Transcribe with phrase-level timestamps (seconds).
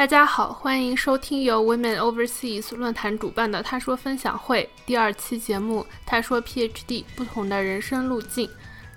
[0.00, 8.48] 大家好，欢迎收听由 Women Overseas 论坛主办的《他说分享会》第二期节目《他说 PhD 不同的人生路径》。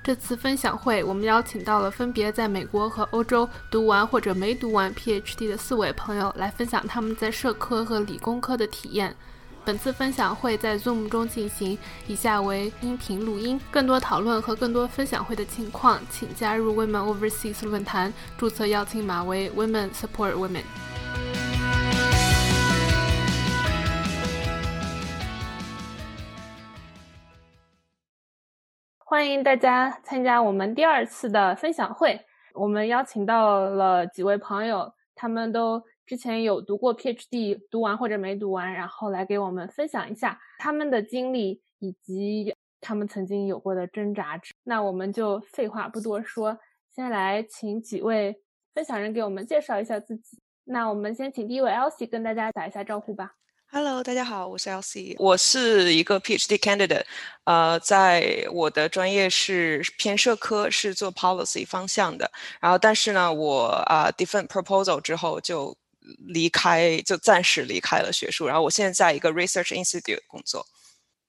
[0.01, 9.13] 这次分享会，我们邀请到了分别在美国和欧洲读完或者没读完 PhD 的四位朋友，来分享他们在社科和理工科的体验。
[9.65, 13.59] 本次分享会在 Zoom 中进行，以下为音频录音。
[13.69, 20.63] 更多讨论和更多分享会的情况，请加入 Women Overseas 论坛，注册邀请码为 Women Support Women。
[29.13, 32.19] 欢迎大家参加我们第二次的分享会。
[32.55, 35.79] 我们邀请到了几位朋友，他们都。
[36.07, 44.41] 之前有读过 PhD，读完或者没读完，然后来给我们分享一下他们的经历以及他们曾经有过的挣扎。
[44.63, 46.57] 那我们就废话不多说，
[46.89, 48.41] 先来请几位
[48.73, 50.39] 分享人给我们介绍一下自己。
[50.63, 53.35] 那我们先请第一位 Elsie 跟大家打一下招呼吧。
[53.75, 57.05] Hello，大家好，我是 Elsie，我是一个 PhD candidate，
[57.45, 62.29] 呃，在我的专业是偏社科，是做 policy 方向的。
[62.59, 65.75] 然后，但是呢，我啊 defend proposal 之后就。
[66.27, 70.65] 离开就暂时离开了学术，然后我现在在一个 research institute 工作。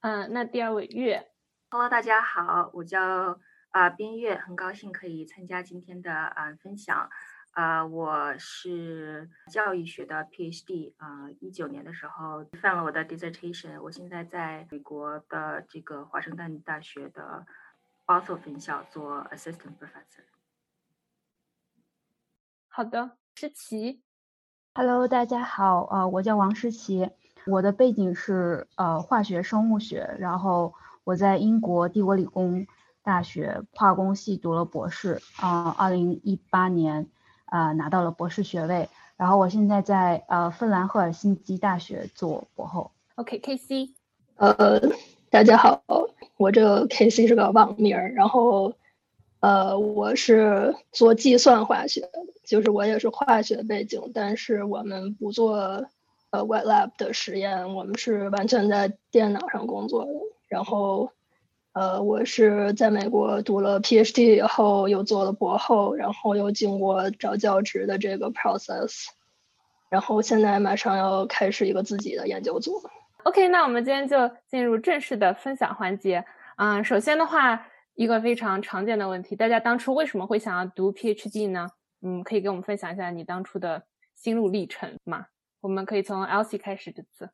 [0.01, 1.25] 嗯，那第二位月
[1.70, 3.39] ，Hello，大家好，我叫
[3.70, 7.08] 啊边月，很高兴可以参加今天的啊分享。
[7.55, 17.47] 啊，我是教育学的 PhD，啊，一九年的时候犯了我的 dissertation，我现在在美国的这个华盛顿大学的
[18.05, 20.25] Boston 分校做 assistant professor。
[22.69, 24.03] 好的，诗琪。
[24.75, 27.09] Hello，大家好，呃，我叫王诗琪，
[27.47, 32.67] 我的背景是呃化学生物学，然后我在英国帝国理工
[33.05, 37.09] 大学化工系读了博士，嗯，二零一八年
[37.55, 42.91] 啊拿到了博士学位，然后我现在在呃芬兰赫尔辛基大学做博后。
[43.15, 43.91] OK，K C，
[44.35, 44.81] 呃，
[45.31, 45.81] 大家好，
[46.37, 48.75] 我这个 K C 是个网名，然后。
[49.41, 52.13] 呃，我是做计算化学的，
[52.47, 55.85] 就是我也是化学背景，但是我们不做
[56.31, 60.13] 呃 wet lab 的实验，我们是完全在电脑上工作的。
[60.48, 61.11] 然后，
[61.74, 69.07] 呃，我是在美国读了 PhD 以后，又做了博后，然后又经过找教职的这个 process，
[69.90, 72.80] 然后现在马上要开始一个自己的研究组。
[73.24, 74.17] OK，那我们今天就
[74.48, 76.24] 进入正式的分享环节。
[76.57, 77.67] 嗯，首先的话。
[77.96, 81.68] 一个非常常见的问题，大家当初为什么会想要读 PhD 呢？
[82.02, 83.84] 嗯，可以给我们分享一下你当初的
[84.17, 85.27] 心路历程吗？
[85.61, 87.30] 我们可以从 Elsie 开始这次。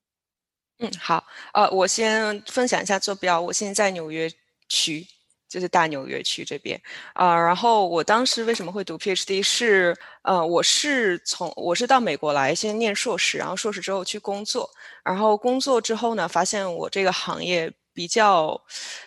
[0.81, 4.31] 嗯，好，呃，我先分享一下坐标，我现在在纽约
[4.69, 5.07] 区，
[5.49, 6.81] 就是大纽约区这边
[7.13, 7.37] 啊。
[7.37, 9.43] 然后我当时为什么会读 PhD？
[9.43, 14.71] 是呃，我是从我是到美国来先念硕士，然后硕士之后去工作，
[15.05, 18.61] 然后工作之后呢，发现我这个行业比较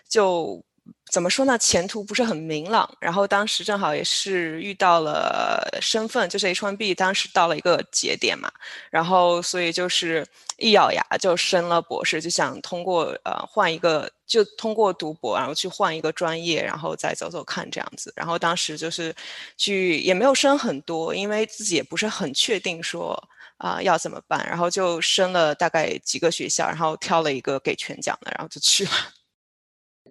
[0.08, 0.64] 就。
[1.12, 1.58] 怎么说呢？
[1.58, 2.90] 前途不是很明朗。
[3.00, 8.52] 然后当时正好也是遇到了身份，就是 H1B，当时到了一个节点嘛。
[8.90, 10.26] 然后所以就是
[10.58, 18.12] 一咬牙就升了博士，就想通过呃换一个，就通过读博，然后去换一个专业，然后再走走看这样子。
[18.16, 19.16] 然后当时就是
[19.56, 23.14] 去也没有升很多，因为自己也不是很确定说
[23.58, 24.44] 啊要怎么办。
[24.48, 28.92] 然后就升了大概几个学校，然后挑了一个给全奖的，然后就去了。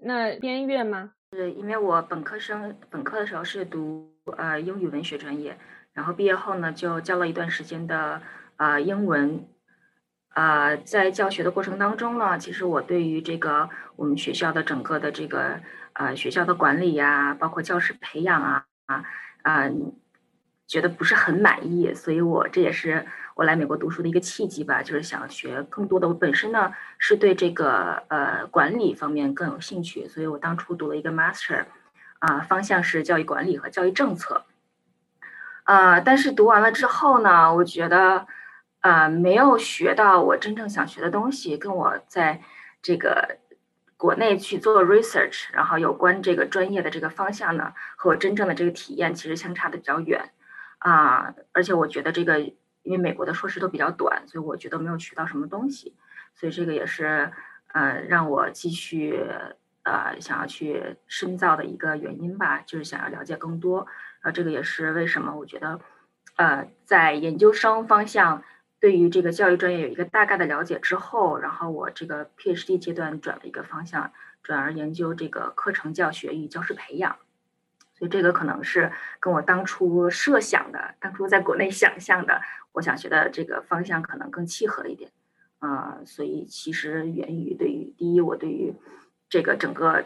[0.04, 1.12] 那边月吗？
[1.32, 5.56] 是因为我本科生本科的时候是读呃英语文学专业，
[5.92, 8.20] 然后毕业后呢就教了一段时间的
[8.56, 9.46] 呃英文，
[10.34, 15.60] 呃在教学的过程当中呢，其实我对于这个我们学校的整个的这个
[15.92, 19.04] 呃学校的管理呀，包括教师培养啊啊
[19.42, 19.70] 啊，
[20.66, 23.06] 觉得不是很满意，所以我这也是。
[23.34, 26.06] 我来美国读书的一个契机吧，就是想学更多的。
[26.06, 31.64] 我本身呢是对这个呃管理方面更有兴趣，所以我当初读了一个 master，
[32.18, 34.44] 啊，方向是教育管理和教育政策。
[35.64, 38.26] 呃，但是读完了之后呢，我觉得
[38.80, 42.42] 呃没有学到我真正想学的东西，跟我在
[42.82, 43.38] 这个
[43.96, 50.30] 国内去做 research，然后有关这个专业的这个方向呢，和我真正的这个体验其实相差的比较远
[50.78, 52.52] 啊，而且我觉得这个。
[52.82, 55.94] 因为美国的硕士都比较短，所以我觉得没有学到什么东西，
[56.34, 57.32] 所以这个也是
[57.68, 59.24] 呃让我继续
[59.84, 63.86] 呃想要去深造的一个原因吧，就是想要了解更多。
[64.20, 65.80] 然后这个也是为什么我觉得
[66.36, 68.42] 呃在研究生方向
[68.80, 74.12] 对于这个教育专业有一个大概的了解之后，然后我这个 PhD 阶段转了一个方向，
[74.42, 77.16] 转而研究这个课程教学与教师培养。
[77.94, 78.90] 所以这个可能是
[79.20, 82.40] 跟我当初设想的，当初在国内想象的，
[82.72, 85.10] 我想学的这个方向可能更契合一点。
[85.58, 88.74] 啊，所以其实源于对于第一，我对于
[89.28, 90.04] 这个整个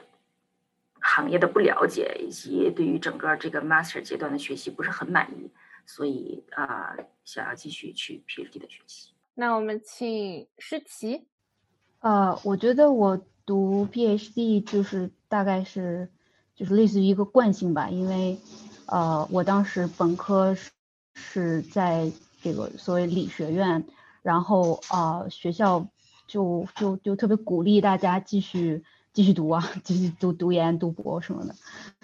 [1.00, 5.50] 行业的不了解，以及对于整个这个 master 阶段的学习不是很满意，
[5.86, 9.12] 所以啊，想要继续去 PhD 的学习。
[9.34, 11.26] 那我们请诗琪。
[12.00, 16.10] 呃，我觉得我读 PhD 就是大概是
[16.54, 18.38] 就是类似于一个惯性吧，因为
[18.86, 20.70] 呃，我当时本科是
[21.14, 22.12] 是在
[22.46, 23.84] 这个所谓理学院。
[24.22, 25.86] 然后啊，学校
[26.26, 28.82] 就就就特别鼓励大家继续
[29.12, 31.54] 继续读啊，继续读读研、读博什么的。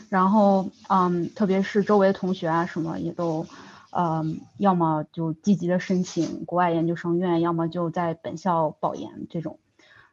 [0.09, 3.45] 然后嗯，特别是周围同学啊什么也都，
[3.91, 9.59] 嗯，要么就积极的申请国外研究生院，要么就在本校保研这种。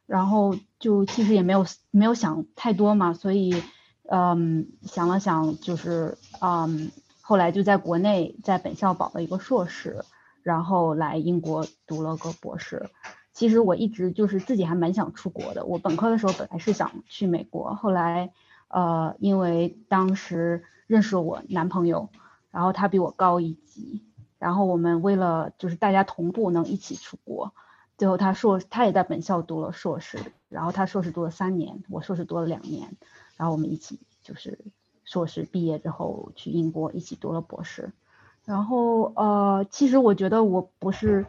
[0.08, 3.62] 然后就其实也没有没有想太多嘛，所以
[4.10, 6.92] 嗯，想了想就是嗯，
[7.22, 10.04] 后来就在国内在本校保了一个硕士。
[10.44, 12.90] 然后来英国读了个博士。
[13.32, 15.66] 其实我一直就是自己还蛮想出国的。
[15.66, 18.34] 我本科的时候本来是想去美国，后来
[18.68, 22.10] 呃，因为当时认识了我男朋友，
[22.52, 24.04] 然后他比我高一级，
[24.40, 27.54] 然后我们为了就是大家同步能一起出国，
[27.98, 30.20] 最后他硕他也在本校读了硕士，
[30.50, 32.98] 然后他硕士读了三年，我硕士读了两年，
[33.38, 34.60] 然后我们一起就是
[35.06, 37.94] 硕士毕业之后去英国一起读了博士。
[38.50, 41.28] 然后呃，其实我觉得我不是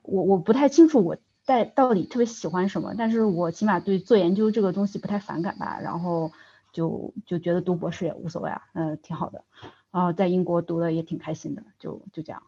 [0.00, 5.78] 我我不太清楚我在到底特别喜欢什么，但是我起码对做研究这个东西不太反感吧。
[5.82, 6.32] 然后
[6.72, 9.44] 就就觉得读博士也无所谓啊，嗯，挺好的。
[9.90, 12.42] 然后在英国读的也挺开心的，就就这样。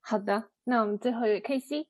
[0.00, 1.88] 好的，那我们最后一位 K C，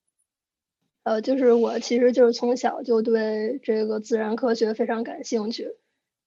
[1.02, 5.76] 呃，就是我其实就是从小就对这个自然科学非常感兴趣。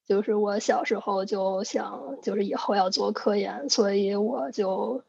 [0.08, 5.04] 就是我小时候就想，就是以后要做科研，所以我就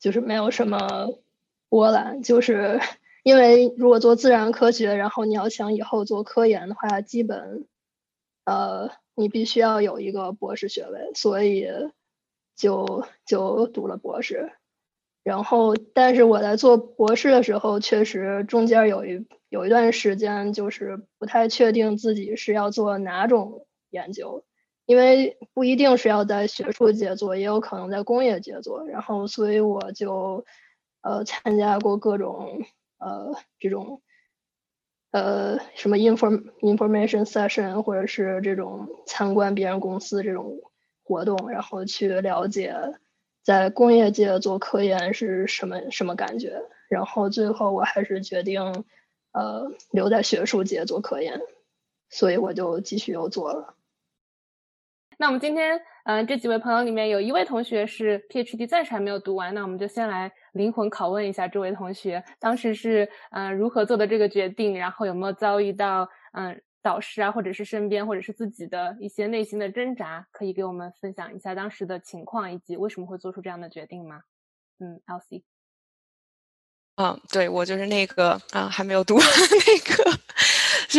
[0.00, 1.08] 就是没有什么
[1.68, 2.22] 波澜。
[2.22, 2.80] 就是
[3.22, 7.66] 因为如果做自然科学，然后你要想以后做科研的话，基本
[8.44, 11.68] 呃你必须要有一个博士学位，所以
[12.56, 14.52] 就就读了博士。
[15.22, 23.66] 然后，但是我在做博士的时候，确实中间有一有一段时间，就是不太确定自己是要做哪种。
[23.96, 24.44] 研究，
[24.84, 28.86] 因为不一定是要在学术界做，也有可能在工业界做。
[28.86, 30.44] 然后，所以我就
[31.00, 32.60] 呃参加过各种
[32.98, 34.02] 呃这种
[35.12, 40.60] 呃什么 inform information session，或者是这种参观别人公司这种
[41.02, 42.74] 活动，然后去了解
[43.42, 46.62] 在工业界做科研是什么什么感觉。
[46.88, 48.84] 然后最后我还是决定
[49.32, 51.40] 呃留在学术界做科研，
[52.10, 53.75] 所以我就继续又做了。
[55.18, 74.20] 那我们今天，嗯，这几位朋友里面有一位同学是 PhD 暂时还没有读完，那我们就先来灵魂拷问一下这位同学，当时是嗯如何做的这个决定，然后有没有遭遇到嗯导师啊，或者是身边或者是自己的一些内心的挣扎，可以给我们分享一下当时的情况以及为什么会做出这样的决定吗？
[74.78, 75.42] 嗯，LC。
[76.96, 80.10] 嗯，对我就是那个啊，还没有读完那个，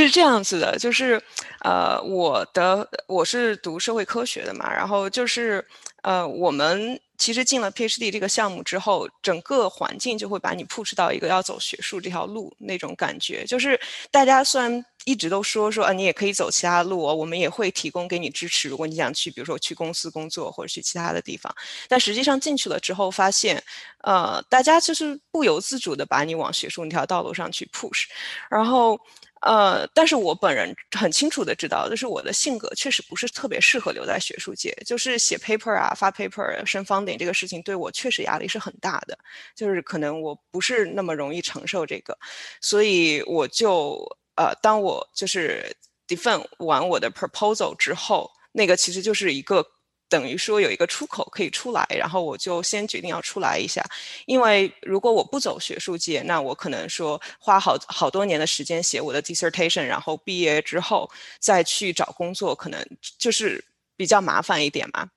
[0.01, 1.21] 是这样子的，就是，
[1.61, 5.65] 呃，我的我是读社会科学的嘛，然后就是，
[6.03, 6.99] 呃，我们。
[7.19, 13.43] 其实进了 PhD 这个项目之后，整个环境就会把你 push 到一个要走学术这条路那种感觉。
[13.43, 13.79] 就是
[14.11, 18.69] 大家虽然一直都说说啊，你也可以走其他路哦，我们也会提供给你支持。
[18.69, 21.51] 如果你想去，比如说去公司工作或者去其他的地方，
[21.89, 23.63] 但实际上进去了之后，发现，
[24.03, 28.03] 呃，大家就是不由自主的把你往学术那条道路上去 push，
[28.47, 28.95] 然后。
[29.41, 39.17] 呃，但是我本人很清楚的知道，就是我的性格确实不是特别适合留在学术界，就是写 paper 啊、发 paper、升 funding 这个事情对我确实压力是很大的，
[39.55, 42.17] 就是可能我不是那么容易承受这个，
[42.61, 44.03] 所以我就
[44.35, 45.75] 呃，当我就是
[46.07, 49.65] defend 完我的 proposal 之后，那个其实就是一个。
[50.09, 53.83] 等于说有一个出口可以出来，然后我就先决定要出来一下，
[54.25, 61.09] 因为如果我不走学术界，那我可能说花好好多年的时间写我的 dissertation，然后毕业之后
[61.39, 62.83] 再去找工作，可能
[63.17, 63.63] 就是
[63.95, 65.09] 比较麻烦一点嘛。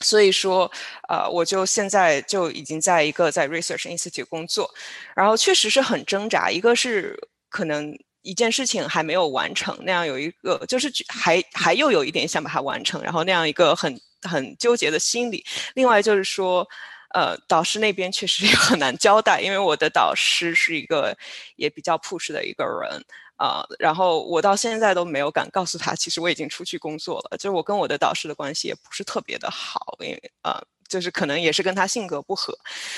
[0.00, 0.70] 所以说，
[1.08, 4.70] 呃，我就现在就已经在一个在 research institute 工作，
[5.16, 7.98] 然后确实是很挣扎，一个是可能。
[8.24, 15.44] 一件事情还没有完成，那样有一个就是还还又有一点想把它完成，然后那样一个很很纠结的心理。
[15.74, 16.66] 另外就是说，
[17.14, 21.16] 呃，导师那边确实 也很难交代，因为我的导师是一个
[21.56, 23.04] 也比较 push 的一个人，
[23.36, 27.36] 啊，然后我到现在都没有敢告诉他，其实我已经出去工作了。
[27.36, 32.56] 就是我跟我的导师的关系也不是特别的好，因为呃，就是可能也是跟他性格不合，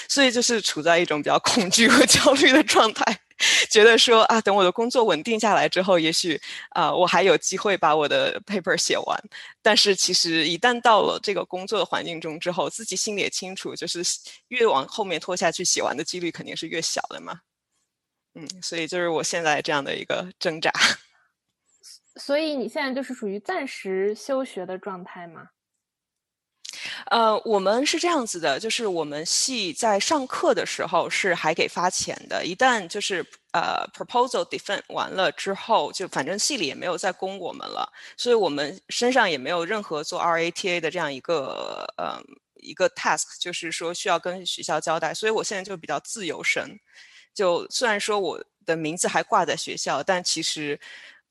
[0.09, 3.24] 所以就是处在一种比较恐惧和 焦虑的状态。
[3.69, 9.21] 觉得说啊，等我的工作稳定下来之后，也许啊，我还有机会把我的 paper 写完。
[9.61, 14.03] 但是其实一旦到了这个工作的环境中之后，自己心里也清楚，就是
[14.49, 17.41] 越往后面拖下去，写完的几率肯定是越小的嘛。
[18.35, 20.73] 嗯，所以就是我现在这样的一个挣扎。
[22.17, 25.49] 所以你现在就是属于暂时休学的状态吗？
[27.06, 42.22] 呃，我们是这样子的，就是我们系在上课的时候是还给发钱的，一旦就是呃 proposal defend 完了之后，就反正系里也没有再供我们了，所以我们身上也没有任何做 RATA 的这样一个呃
[42.56, 46.78] 一个 task，就是说需要跟学校交代，所以我现在就比较自由身，
[47.34, 50.78] 就虽然说我的名字还挂在学校，但其实。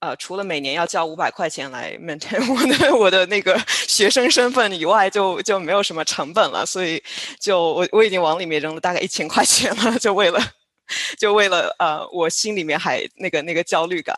[0.03, 3.57] 呃，除了每年要交五百块钱来 maintain 我的 我的那个
[3.87, 6.65] 学生身份以外，就就没有什么成本了。
[6.65, 7.01] 所以，
[7.39, 10.37] 就我我已经往里面扔了大概一千块钱了，就为了
[11.17, 14.13] 就为了呃，我心里面还那个那个焦虑感。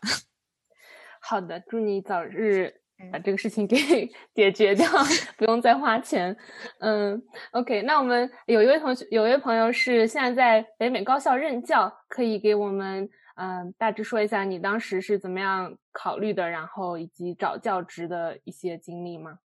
[1.22, 2.74] 好的，祝你早日
[3.12, 3.77] 把这个事情给
[4.34, 4.89] 解决掉，
[5.38, 6.36] 不用再花钱。
[6.80, 13.08] 嗯，OK，那我们有一位同学，有一位朋友是现在在北美高校任教，可以给我们。
[13.36, 19.39] 嗯，大致说一下你当时是怎么样考虑的，然后以及找教职的一些经历吗？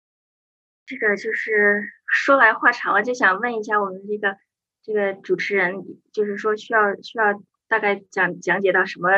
[0.85, 4.37] 这个就是说来话长了，就想问一下我们这个
[4.83, 5.75] 这个主持人，
[6.11, 9.09] 就是说需要需要大概讲讲解到什么，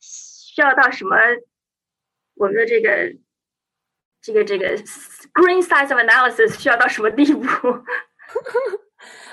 [0.00, 1.16] 需要到什么
[2.34, 3.16] 我们的这个
[4.20, 7.42] 这个这个 screen size of analysis 需要到什么地步？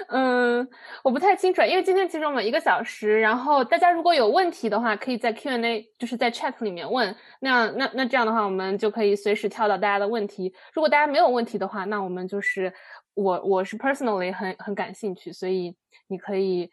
[0.08, 0.68] 嗯，
[1.04, 7.16] 我不太清楚，因为今天其实我们一个小时，然后大家如果有问题的话，可以在 Q&A，就是在 chat 里面问。
[7.40, 10.54] 那样，那那这样的话，我们就可以随时跳到大家的问题。
[10.74, 12.74] 如果大家没有问题的话，那我们就是
[13.14, 15.76] 我我是 personally 很很感兴趣，所以
[16.08, 16.72] 你可以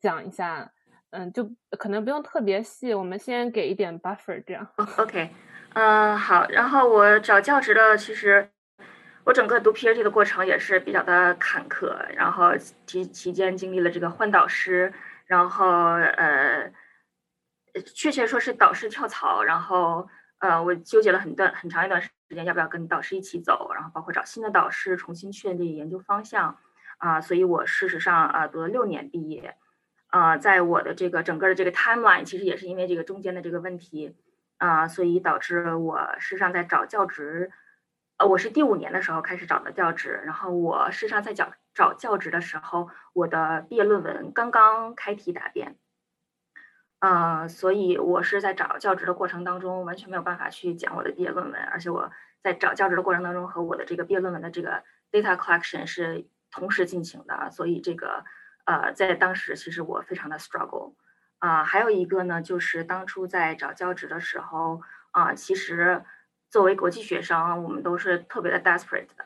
[0.00, 0.70] 讲一下，
[1.10, 4.66] 嗯，就可能不用特别细，我们先给一点 buffer 这样。
[4.96, 5.30] OK，
[5.74, 8.48] 嗯，好，然后我找教职的其实。
[9.22, 14.92] 我整个读 PhD 的过程也是比较的坎坷，然后期期间经历了这个换导师，
[15.26, 16.72] 然后呃，
[17.94, 20.08] 确切说是导师跳槽，然后
[20.38, 26.56] 呃，我纠结了很段很长一段时间，要不要跟导师一起走，然后包括找新的导师，重新确立研究方向
[26.98, 29.54] 啊，所以我事实上啊读了六年毕业，
[30.06, 34.16] 啊，在我的这个整个的这个 timeline，其实也是因为这个中间的这个问题
[34.56, 37.50] 啊，所以导致我事实上在找教职。
[38.20, 45.78] 呃，我是第五年的时候开始找的教职，然后我事实上在找找教职的时候，我的毕业论文刚刚开题答辩，
[46.98, 52.10] 呃，所以我是在找教职的过程当中完全没有办法去讲我的毕业论文，而且我
[52.42, 58.26] 在找教职的过程当中和我的这个毕业论文的这个 data collection 是同时进行的，所以这个
[58.66, 60.92] 呃，在当时其实我非常的 struggle，
[61.38, 66.04] 啊，还有一个呢，就是当初在找教职的时候啊，其实。
[66.50, 69.24] 作为国际学生，我们都是特别的 desperate 的，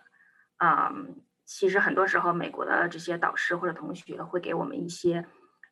[0.59, 5.27] 嗯，其实很多时候美国的这些导师或者同学会给我们一些，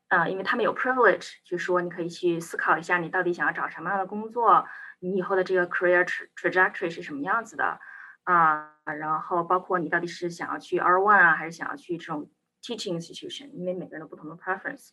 [0.09, 4.67] 呃，因为他们有 privilege，就说你可以去思考一下，你到底想要找什么样的工作，
[5.01, 6.05] 你以后的这个 career
[6.35, 7.79] trajectory 是什么样子的，
[8.25, 12.31] 啊，然后包括你到底是想要去 R one 啊，还是想要去这种
[12.63, 14.89] teaching institution，因为每个人有不同的 preference。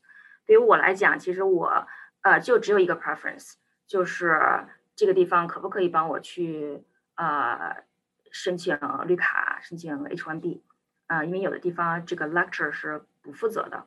[0.46, 1.88] 对于我来讲，其实我
[2.22, 3.54] 呃就只有一个 preference，
[3.88, 4.68] 就是。
[5.00, 6.84] 这个地方可不可以帮我去
[7.16, 7.86] 呃
[8.32, 8.78] 申请
[9.08, 10.60] 绿卡，申请 H1B
[11.08, 11.24] 啊？
[11.24, 13.86] 因为有的地方这个 lecture 是不负责的，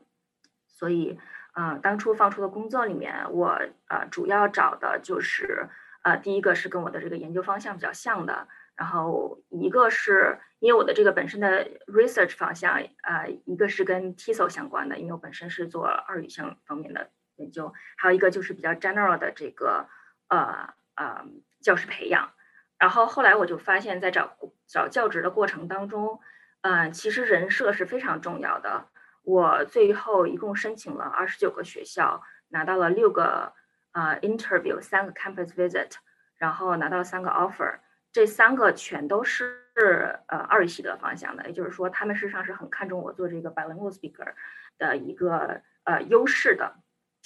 [0.66, 1.18] 所以
[1.52, 5.68] 呃当初放出的工作里面，我呃主要找的就是
[6.00, 19.88] 呃第一个是跟我的这个研究方向比较像的，然后一个是因为我的这个本身的 research 方向呃一个是跟 TESOL 相关的，因为我本身是做二语性方面的研究，还有一个就是比较 general 的这个
[20.28, 20.72] 呃。
[20.94, 21.24] 呃，
[21.60, 22.32] 教师培养，
[22.78, 26.20] 然后后来我就发现，在找找教职的过程当中，
[26.60, 28.88] 嗯，其实人设是非常重要的。
[29.22, 33.54] 我最后一共申请了二十九个学校，拿到了六个
[33.92, 35.92] 呃 interview，三个 campus visit，
[36.36, 37.78] 然后拿到了三个 offer，
[38.12, 44.34] 这三个全都是呃二系的方向的，也就是说，他们事实上是很看重我做这个 bilingual speaker
[44.76, 46.74] 的一个呃优势的，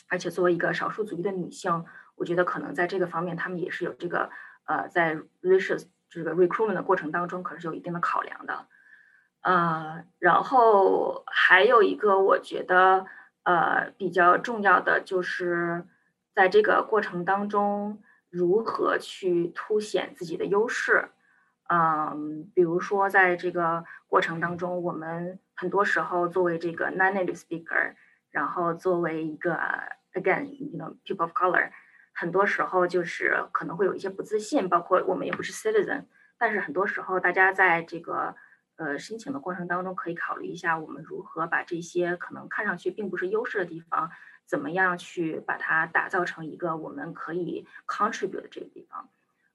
[0.09, 1.85] 而且作为一个少数族裔的女性。
[2.17, 4.31] 我觉得可能在这个方面，他们也是有这个
[4.65, 8.67] 呃，在 research 这个 recruitment 的过程当中，可是有一定的考量的。
[9.43, 13.07] 呃，然后还有一个我觉得
[13.45, 15.85] 呃比较重要的就是
[16.35, 21.11] 在这个过程当中如何去凸显自己的优势。
[21.69, 27.95] 嗯，比如说在这个过程当中，我们很多时候作为这个 non-native speaker，
[28.31, 29.59] 然后作为一个
[30.13, 31.71] again，you know，people of color，
[32.19, 36.07] 很多时候就是可能会有一些不自信，包括我们也不是 citizen，
[36.39, 38.35] 但是很多时候大家在这个
[38.77, 44.11] 呃申请的过程当中，可以考虑一下我们如何把这些可能看上去并不是优势的地方，
[44.47, 49.11] 怎么样去把它打造成一个我们可以 contribute 的这个地方。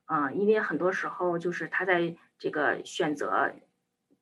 [0.06, 3.52] 嗯，因为很多时候就是他在这个选择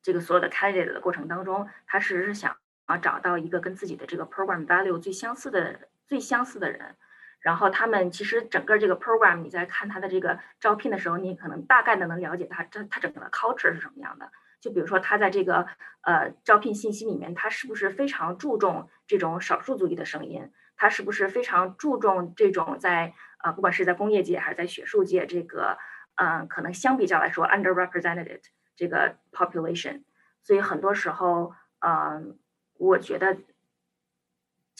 [0.00, 2.56] 这个所有的 candidate 的过程当中，他其实是想
[2.86, 6.96] 啊找到一个跟自己的这个 program value 最相似的最相似的人。
[7.40, 14.30] 然后他们其实整个这个 program，你在看他的这个招聘的时候，你可能大概的能了解他这他整个的 culture 是什么样的。
[14.60, 15.66] 就比如说他在这个
[16.02, 20.50] 呃招聘信息里面，他是不是非常注重这种少数族裔的声音？
[20.76, 25.78] 他是不是非常注重这种在啊，不管是在工业界还是在学术界，这个
[26.16, 28.40] 嗯，可能相比较来说 underrepresented
[28.76, 30.02] 这个 population，
[30.42, 32.38] 所以很多时候，嗯，
[32.78, 33.36] 我觉得，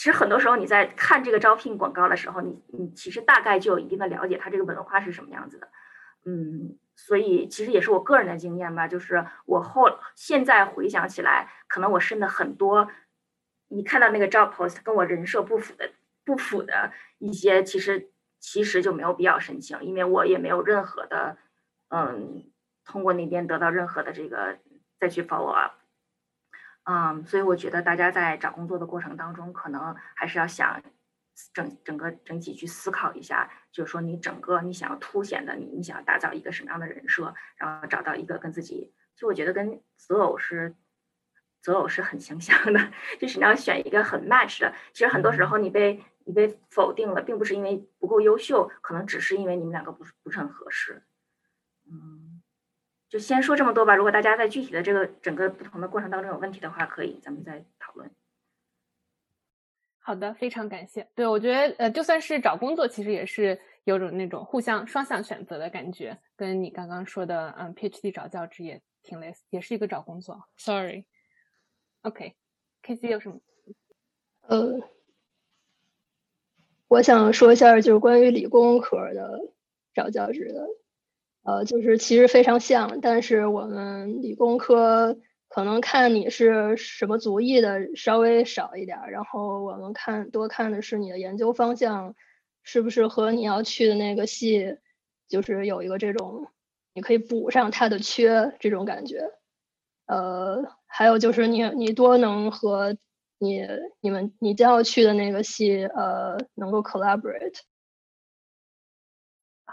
[0.01, 5.69] 其实很多时候你在看这个招聘广告的时候，你你其实大概就有一定的了解，它这个文化是什么样子的，
[6.25, 12.89] 嗯，所以其实也是我个人的经验吧，就是我后现在回想起来，可能我申的很多，
[13.69, 15.91] 你看到那个 job post 跟我人设不符的
[16.25, 18.11] 不符的一些，其实。
[18.43, 21.37] 其实就没有必要申请，因为我也没有任何的，
[21.91, 22.51] 嗯，
[22.87, 24.57] 通过那边得到任何的这个
[24.99, 25.75] 再去 follow up，
[26.91, 30.83] 嗯，所以我觉得大家在找工作的过程当中，可能还是要想
[31.53, 40.75] 整整个整体去思考一下，就是说你整个你想要凸显的，你你想要打造一个什么样的人设，然后找到一个跟自己，就我觉得跟择偶是
[41.63, 46.03] 择偶是很相像的，就是你要选一个很 match 的，其实很多时候你被。
[46.27, 51.03] 你被否定了，并不是因为不够优秀，可能只是因为你们两个不是不是很合适。
[51.91, 52.20] 嗯，
[53.11, 53.95] 就先说这么多吧。
[53.97, 58.09] 如果大家在具体的这个整个不同的过程当中有问题的话，可以咱们再讨论。
[59.99, 61.09] 好的，非常感谢。
[61.15, 70.45] 对，我觉得呃，就算是找工作，其实也是有种那种互相双向选择的感觉，跟你刚刚说的嗯，PhD 找教职也挺类似，也是一个找工作。
[70.57, 71.05] Sorry，OK，K
[72.95, 73.41] C 有什么？
[74.43, 74.81] 呃。
[76.89, 79.39] 我想说一下，就是关于理工科的
[79.95, 80.67] 找教职的，
[81.43, 85.17] 呃，就是其实非常像，但是我们理工科
[85.49, 92.15] 可能看你是什么族裔的稍微少一点，然后我们看多看的是你的研究方向
[92.63, 94.77] 是不是和你要去的那个系，
[95.29, 96.47] 就是有一个这种
[96.95, 99.31] 你可以补上它的缺这种感觉，
[100.07, 102.97] 呃，还有就是你你多能和。
[103.43, 103.67] 你
[104.03, 107.61] 你们你将要去的那个系，呃，能够 collaborate。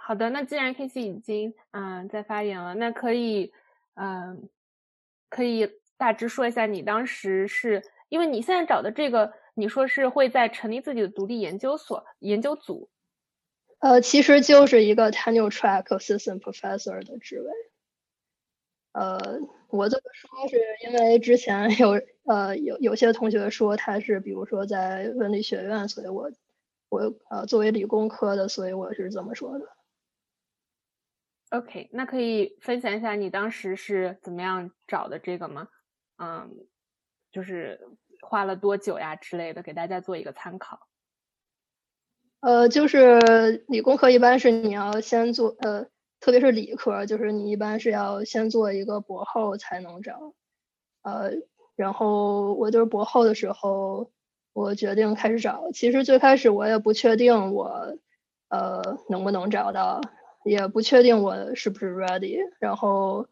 [0.08, 3.52] 好的，那既然 K C 已经嗯在发言了，那可以
[3.96, 4.48] 嗯
[5.28, 12.90] 可以大致说一下你当时是因为你现在找的这个，你说是会在成立自己的独立研究所研究组。
[13.80, 17.52] 呃，其实就是一个 tenure track assistant professor 的职位。
[18.94, 19.20] 呃，
[19.68, 26.32] 我这么说是因为之前有呃有有些同学说他是比如说在文理学院，所以我
[26.88, 29.68] 我呃作为理工科的，所以我是这么说的。
[31.52, 35.68] OK，那可以分享一下你当时是怎么样找的这个吗？
[36.18, 36.50] 嗯，
[37.32, 37.80] 就是
[38.22, 40.88] 花了多久呀之类的，给大家做一个参考。
[42.42, 45.88] 呃，就是理工科一般是你要先做呃。
[46.20, 50.34] 特别是理科，就是你一般是要先做一个博后才能找，
[51.04, 51.30] 呃，
[51.76, 54.12] 然后我就是博后的时候，
[54.54, 55.70] 我决定开始找。
[55.72, 57.96] 其实最开始我也不确定我，
[58.50, 60.02] 呃，能不能找到，
[60.48, 62.40] 也不确定我是不是 ready。
[62.60, 63.28] 然后，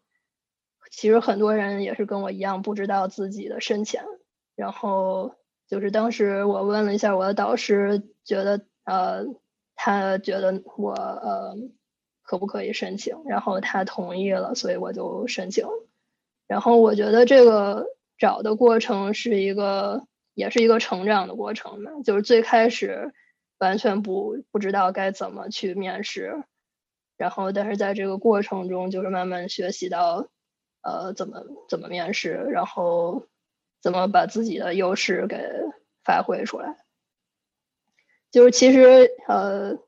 [0.90, 4.04] 其实很多人也是跟我一样，不知道自己的深浅。
[4.54, 5.34] 然后
[5.68, 9.24] 就是当时我问了一下我的导师，觉得呃，
[9.74, 11.56] 他觉得我呃。
[12.28, 13.22] 可不可以申请？
[13.26, 15.64] 然后他同意了，所以我就申请。
[16.48, 17.86] 然后我觉得这个
[18.18, 21.92] 找的过程是一个，也是一个成长的过程嘛。
[22.04, 23.14] 就是最开始
[23.58, 26.42] 完全不不知道该怎么去面试，
[27.16, 30.28] 然后但是在这个过程中，就是慢慢学习到，
[30.82, 33.26] 呃，怎么怎么面试，然后
[33.80, 35.36] 怎么把自己的优势给
[36.04, 36.76] 发挥出来。
[38.30, 39.78] 就是其实呃。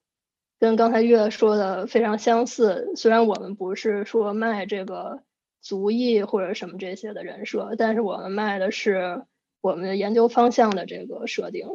[0.60, 5.22] 跟刚才月说的非常相似，虽然我们不是说卖这个
[5.60, 9.22] 族裔或者什么这些的人设，但是我们卖的是
[9.60, 11.68] 我们的研究方向的这个设定。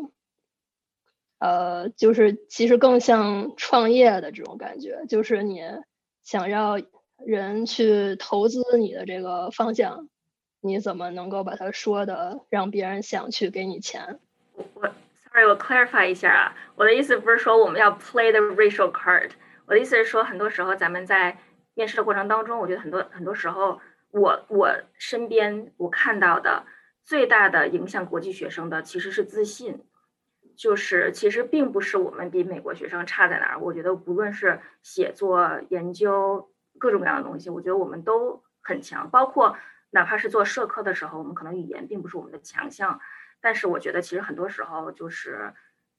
[1.43, 5.61] 呃，就是其实更像创业的这种感觉，就是你
[6.23, 6.79] 想要
[7.17, 10.07] 人去投资你的这个方向，
[10.61, 14.21] 你怎么能够把它说的让别人想去给你钱？
[14.73, 14.89] 我
[15.33, 19.31] ，sorry，我 clarify 一下啊，我的意思不是说我们要 play the racial card，
[19.65, 21.37] 我的意思是说，很多时候咱们在
[21.73, 26.63] 面试的过程当中，我觉得很多很多时候，我我身边我看到的
[27.03, 29.83] 最大的影响国际学生的其实是自信。
[30.55, 39.09] 就是其实并不是我们比美国学生差在哪儿，我觉得无论是写作、研究各种各样的东西，我觉得我们都很强。
[39.09, 39.57] 包括
[39.89, 42.99] 哪怕是做社科的时候，我们可能语言并不是我们的强项，
[43.41, 45.53] 但是我觉得其实很多时候就是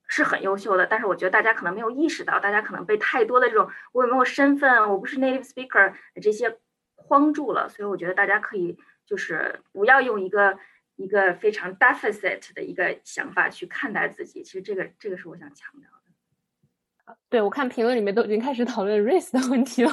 [0.07, 0.87] 是很优秀的。
[0.87, 6.59] 但是我觉得大家可能没有意识到，大家可能被太多的这种我有没有身份，我不是 native speaker 这些
[6.95, 7.69] 框住了。
[7.69, 10.59] 所以我觉得大家可以就是不要用一个。
[10.97, 17.17] 一个非常 deficit 的一个想法去看待自己，其实这个这个是我想强调的。
[17.29, 19.93] 对，我看评论里面都已经开始讨论 race 的问题了。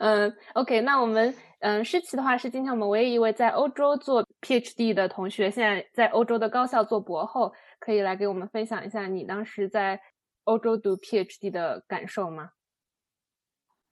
[0.00, 10.00] 嗯，OK，那我们嗯，诗琪的话是今天我们唯一一位在欧洲做 PhD 的同学，现在在欧洲的高校做博后，可以来给我们分享一下你当时在
[10.44, 12.50] 欧洲读 PhD 的感受吗？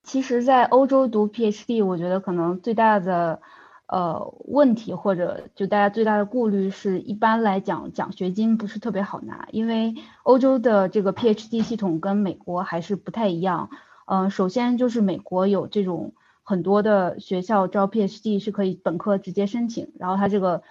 [0.02, 3.40] 其实，在欧洲读 PhD，我觉得可能最大的。
[3.90, 13.68] 呃，问题或者就大家最大的顾虑是，一般来讲奖学金不是特别好拿，因为欧洲的这个 PhD 系统跟美国还是不太一样。
[14.06, 20.62] 嗯，首先就是美国有这种很多的学校招 PhD 是可以本科直接申请，然后他这个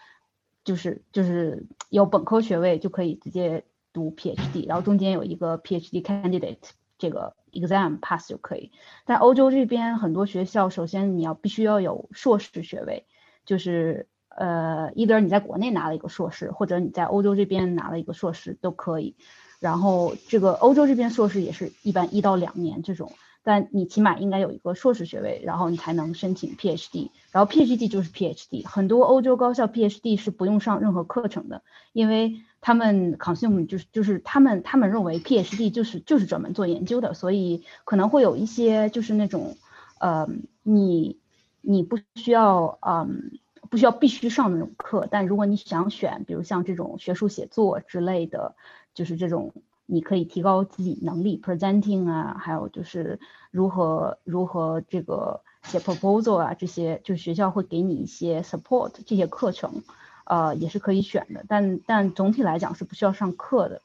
[0.64, 7.34] 就是就是有本科学位就可以直接读 PhD，然后中间有一个 PhD candidate 这个。
[7.52, 8.72] exam pass 就可以，
[9.06, 13.08] 但欧洲这边很多学校，首先你要必须要有硕士学位，
[13.50, 19.16] 就是呃，either 你在国内拿了一个硕士，或者你在欧洲这边拿了一个硕士都可以。
[19.60, 23.12] 然后这个欧洲这边硕士也是一般一到两年这种，
[23.44, 27.10] 但你起码应该有一个硕士学位，然后你才能申请 PhD。
[27.32, 32.42] 然后 PhD 就是 PhD，很多欧洲高校 PhD 是不用上任何课程的，因为。
[32.62, 39.56] 他们 consume 就是就是他们他们认为 PhD 就是就是专门做研究的，所以可能会有一些就是那种，
[39.98, 40.28] 呃，
[40.62, 41.19] 你
[41.62, 48.56] 你不需要嗯不需要必须上那种课，但如果你想选，比如像这种学术写作之类的，
[48.94, 49.54] 就是这种
[49.86, 53.20] 你可以提高自己能力 presenting 啊，还有就是
[53.52, 59.84] 如何如何这个写 proposal 啊这些，就学校会给你一些 support 这些课程。
[60.26, 63.82] 呃，也是可以选的，但但总体来讲是不需要上课的。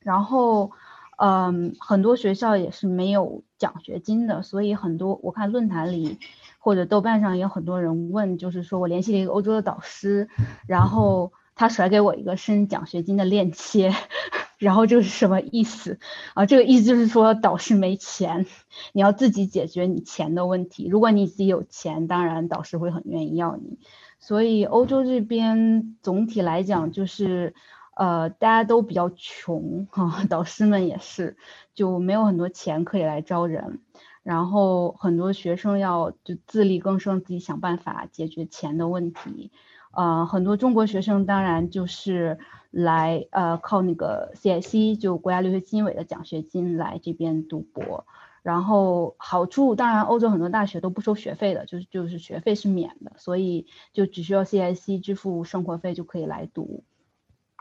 [0.00, 0.70] 然后，
[1.18, 6.18] 嗯，很多学校也是没有奖学金的，所以很多我看论坛里
[6.64, 10.30] 或者豆瓣上也有很多人问，就是说我联系了一个欧洲的导师，
[10.66, 13.92] 然后他甩给我一个申奖学金的链接，
[14.56, 15.98] 然后这是什么意思
[16.32, 16.46] 啊？
[16.46, 18.46] 这个意思就是说导师没钱，
[18.94, 20.88] 你要自己解决你钱的问题。
[20.88, 23.78] 如果你自己有钱，当然导师会很愿意要你。
[24.18, 27.54] 所以欧洲这边总体来讲就是，
[27.94, 31.36] 呃，大家都比较穷哈， 导师们也是，
[31.74, 33.80] 就没有很多钱可以来招人，
[34.24, 39.52] 然后很多学生要就自力更生，自己想办法解决钱的问题，
[39.92, 42.38] 呃，很多中国学生当然就是
[42.72, 48.06] 来呃靠那个 CIC 就国家留学基金委的奖学金来这边读博。
[48.42, 56.84] 然后好处当然，欧洲很多大学都不收学费的，就是就是学费是免的，所以就只需要 CIC 支付生活费就可以来读。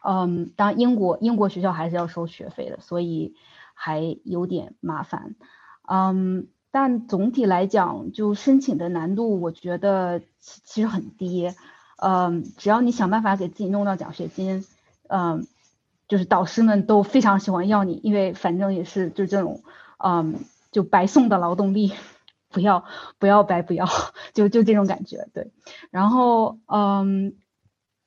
[0.03, 3.33] 嗯，当英国英国学校还是要收学费的，所以
[3.73, 5.35] 还有点麻烦。
[5.87, 11.53] 嗯，但总体来讲，就申请的难度我觉得其其实很低。
[11.95, 14.65] 嗯，只要你想办法给自己弄到奖学金，
[15.07, 15.47] 嗯，
[16.09, 19.63] 就是导师们都非常喜欢要你，因为反正也是就这种，
[20.03, 20.43] 嗯。
[20.73, 21.93] 就白送的劳动力，
[22.49, 22.83] 不要
[23.19, 23.85] 不要白不要，
[24.33, 25.51] 就就这种感觉，对。
[25.91, 27.35] 然后，嗯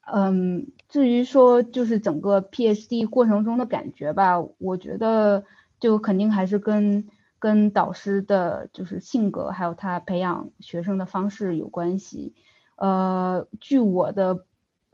[0.04, 5.44] 嗯，至于说就是整个 PhD 过程中的感觉吧，我觉得
[5.78, 7.06] 就肯定还是跟
[7.38, 12.34] 跟导师的就是性格，还有他培养学生的方式有关系。
[12.76, 14.44] 呃，据我的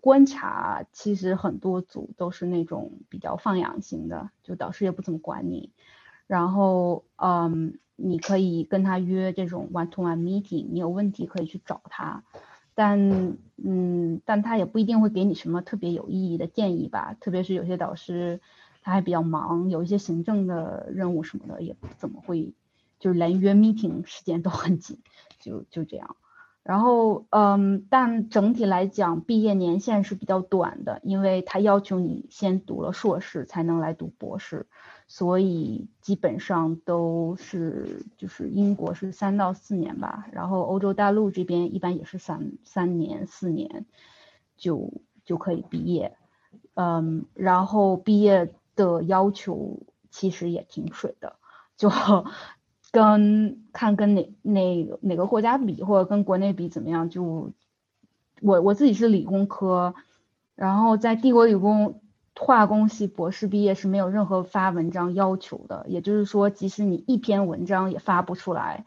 [0.00, 5.70] 观察，其实很多组都是那种比较放养型的，就导师也不怎么管你。
[6.26, 12.24] 然后，嗯，你可以跟他约这种 one-to-one meeting，你有问题可以去找他，
[12.74, 17.16] 但，嗯，但他也不一定会给你什么特别有意义的建议吧。
[17.20, 18.40] 特别是有些导师
[18.82, 22.52] 他还比较忙，有一些行政的任务什么的，也不怎么会，
[22.98, 24.98] 就是连约 meeting 时间都很紧，
[25.40, 26.16] 就就这样。
[26.64, 34.68] 然后，嗯，但整体来讲，毕业年限是比较短的，因为他要求你先读了硕士才能来读博士，
[35.08, 43.84] 所以基本上都是就是英国是三到四年吧，然后欧洲大陆这边一般也是三三年四年
[44.56, 46.16] 就就可以毕业，
[46.74, 49.80] 嗯，然后毕业的要求
[50.10, 51.36] 其实也挺水的，
[51.76, 51.90] 就。
[52.92, 57.08] 跟看跟哪哪哪个国家比，或者跟国内比怎么样？
[57.08, 57.54] 就
[58.42, 59.94] 我我自己是理工科，
[60.54, 62.02] 然后在帝国理工
[62.38, 68.84] 化工系博士毕业是没有任何发文章要求的，也就是说，即使你一篇文章也发不出来，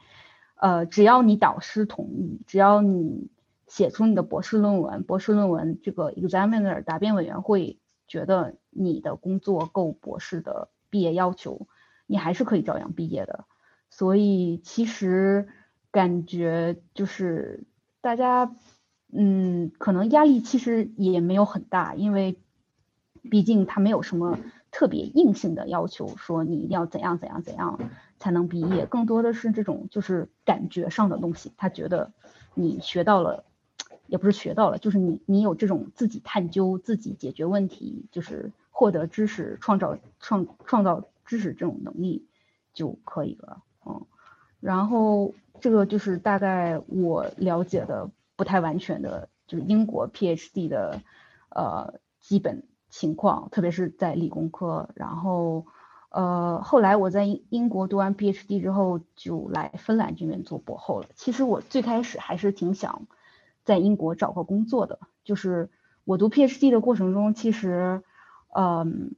[0.58, 3.32] 呃，只要你导师同意，只要你
[3.65, 11.67] 写出你的博士论文，博士论文这个 examiner 答辩委员会觉得你的工作够博士的毕业要求，
[12.05, 13.45] 你还是可以照样毕业的。
[13.89, 15.47] 所以其实
[15.91, 17.63] 感觉就是
[18.01, 18.53] 大家，
[19.11, 22.38] 嗯，可能压力其实也没有很大，因为
[23.31, 24.38] 毕竟他没有什么
[24.71, 27.79] 特别硬性的要求，说你一定要怎样怎样怎样
[28.19, 31.53] 才能毕业，更多的是这种就是感觉上的东西。
[31.55, 32.11] 他觉得
[32.53, 33.45] 你学到了，
[34.07, 42.27] 也不是学到了，就是你你有这种自己探究、自己解决问题，就是获得知识、创造创创造知识这种能力
[42.73, 43.63] 就可以了。
[43.85, 44.05] 嗯，
[44.59, 50.99] 然后这个就是大概我了解的不太完全的，就是英国 PhD 的
[51.47, 54.89] 呃基本情况，特别是在理工科。
[54.93, 55.65] 然后
[56.09, 61.07] 呃后来我在英英国读完 PhD 之后，就来芬兰这边做博后了。
[61.15, 63.07] 其实我最开始还是挺想
[63.63, 65.69] 在英国找个工作的，就是
[66.03, 68.03] 我读 PhD 的过程中，其实
[68.55, 69.15] 嗯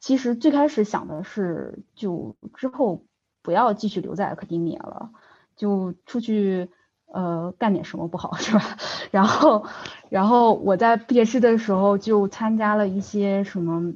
[0.00, 3.04] 其实最开始想的是就之后。
[3.44, 5.10] 不要继续留在 academia 了，
[5.56, 6.70] 就出去
[7.06, 8.62] 呃干点什么不好 是吧？
[9.10, 9.66] 然后，
[10.10, 13.94] 然后我在毕业式的时候就参加了一些什么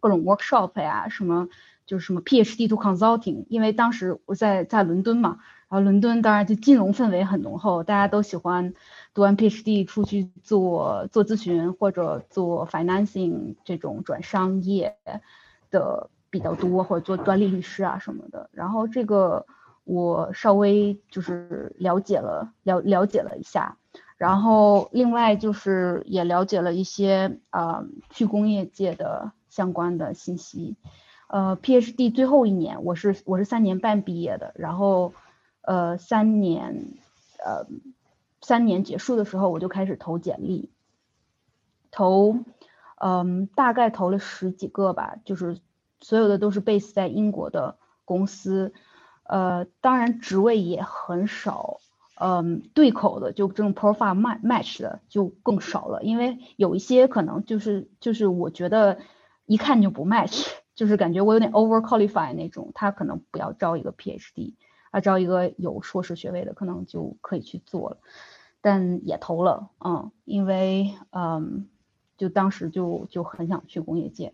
[0.00, 1.48] 各种 workshop 呀，什么
[1.84, 8.72] 就是什么 PhD to consulting，因为当时我在在伦敦嘛，然后伦敦当然就金融氛围很浓厚，大家都喜欢
[9.18, 14.96] 读完 PhD 出去做做咨询或者做 financing 这种转商业
[15.72, 16.08] 的。
[16.30, 18.50] 比较多，或者做专利律师啊什么的。
[18.52, 19.46] 然后这个
[19.84, 23.78] 我稍微就是了解了了了解了一下，
[24.18, 30.76] 然后另外就是也了解了一些啊去工业界的相关的信息。
[31.28, 35.14] 呃，PhD 最后一年我是我是三年半毕业的，然后
[35.62, 36.92] 呃三年
[37.42, 37.66] 呃
[38.40, 40.70] 三年结束的时候我就开始投简历，
[41.90, 42.36] 投
[42.96, 45.58] 嗯大概投了十几个吧，就是。
[46.00, 48.72] 所有的都是 base 在英国的公司，
[49.24, 51.80] 呃，当然职位也很少，
[52.20, 58.98] 嗯，对口的就这种 profile match 的就更少了，因为有一些可能就是就是我觉得
[59.44, 60.46] 一看就不 match，
[60.76, 64.54] 就是感觉我有点 over qualify 那种，他可能不要招一个 PhD，
[64.90, 67.96] 啊，招一个有硕士学位的可能就可以去做了，
[68.60, 71.68] 但也投了，嗯，因为嗯，
[72.16, 74.32] 就当时就就很想去工业界。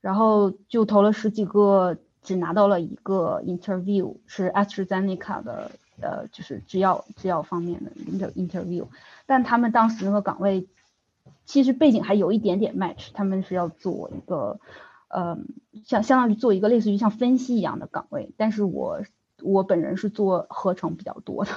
[0.00, 8.88] 然后就投了十几个，只拿到了一个 interview，是 AstraZeneca 的，呃，就是制药制药方面的 inter interview，
[9.26, 10.66] 但他们当时那个岗位
[11.44, 14.58] 其实背景还有一点点 match，他们是要做一个，
[15.06, 15.38] 呃，
[15.84, 19.02] 相相当于做一个类似于像分析一样的岗位，但是我
[19.44, 21.50] 我本人是做合成比较多的，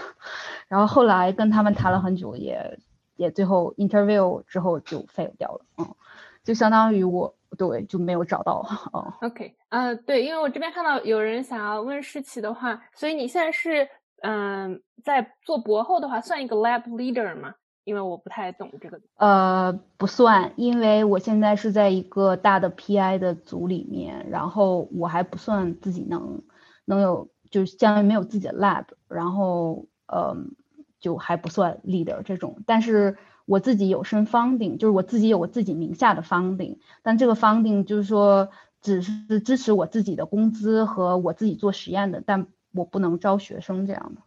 [0.68, 2.80] 然后后来跟他们谈了很久，也
[3.16, 5.96] 也最后 interview 之后就 fail 掉了，嗯，
[6.44, 7.36] 就相当于我。
[7.58, 9.30] 对，就没有找到嗯。
[9.30, 13.88] OK，呃，对，因为我这边看到有人想要问世奇的话，所以你现在是
[14.24, 17.56] 嗯，在做博后的话，算一个 lab leader 吗？
[17.86, 19.00] 因为我不太懂这个。
[19.16, 26.42] 呃，不算，因为我现在是在一个大的 PI 的组里面，然后我还不算自己能
[26.84, 30.56] 能有，就是将来没有自己的 lab，然后嗯，
[31.00, 33.18] 就还不算 leader 这种，但是。
[33.48, 38.50] 我自己有身 funding，就是我自己有我自己名下的 funding，但这个 funding 就是说
[38.82, 44.22] 只是支持我自己的工资和我自己做实验的，但我不能招学生这样的。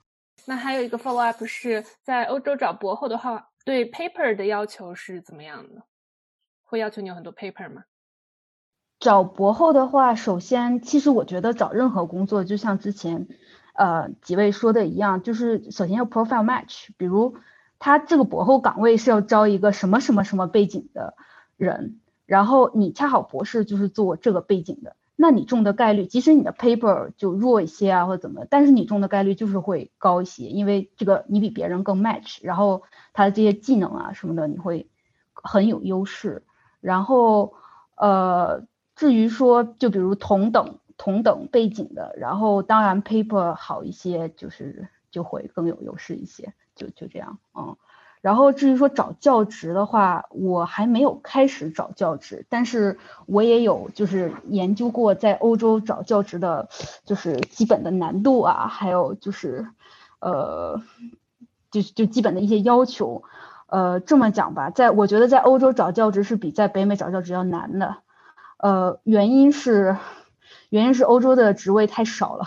[0.44, 5.82] 那还有一个 follow up 是在欧洲找博后的话，对 paper 的要求是怎么样的？
[6.62, 7.82] 会要求你有很多 paper 吗？
[9.00, 13.28] 找博后的话，首先其实我觉得找任何工作，就像之前
[13.74, 17.36] 呃几位说的一样，就是首先要 profile match，比如。
[17.80, 21.14] 他这个博后岗位是要招一个什么什么什么背景的
[21.56, 32.82] 人，然后你恰好博士就是做这个背景的，那你中的概率，即使你的 paper 就弱一些啊，或者怎么，但是你中的概率就是会高一些，因为这个你比别人更 match，然后
[33.12, 34.90] 他的这些技能啊什么的，你会
[35.34, 36.42] 很有优势。
[36.80, 37.54] 然后
[37.94, 38.64] 呃，
[38.98, 47.76] 至于说就比如同等同等背景的，然后当然 paper 好一些，就是就会更有优势一些，就就这样，嗯。
[48.20, 56.68] 然后至于说找教职的话，我还没有开始找教职，但是我也有就是研究过在欧洲找教职的，
[57.04, 59.68] 就是基本的难度啊，还有就是，
[60.18, 60.82] 呃，
[61.70, 63.22] 就就基本的一些要求，
[63.68, 67.98] 呃，这么讲吧，在我觉得在欧洲找教职是比在北美找教职要难的，
[68.58, 69.96] 呃，原因是
[70.68, 72.46] 原因是欧洲的职位太少了，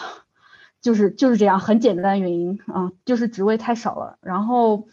[0.82, 4.88] 就是就是这样很简单原因啊，就是职位太少了，然后。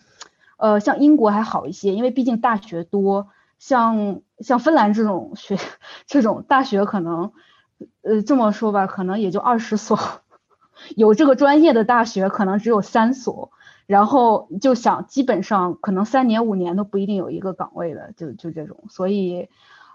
[0.60, 3.28] 呃，像英国还好一些，因为毕竟大学多。
[3.60, 5.56] 像像芬兰这种学
[6.08, 7.30] 这种大学，可能
[8.02, 9.96] 呃这么说吧，可能也就二十所，
[10.96, 13.52] 有这个专业的大学可能只有三所。
[13.86, 18.78] 然后就想，基本上可能三年五年都不一定有一个岗位的，就就这种。
[18.88, 19.48] 所以，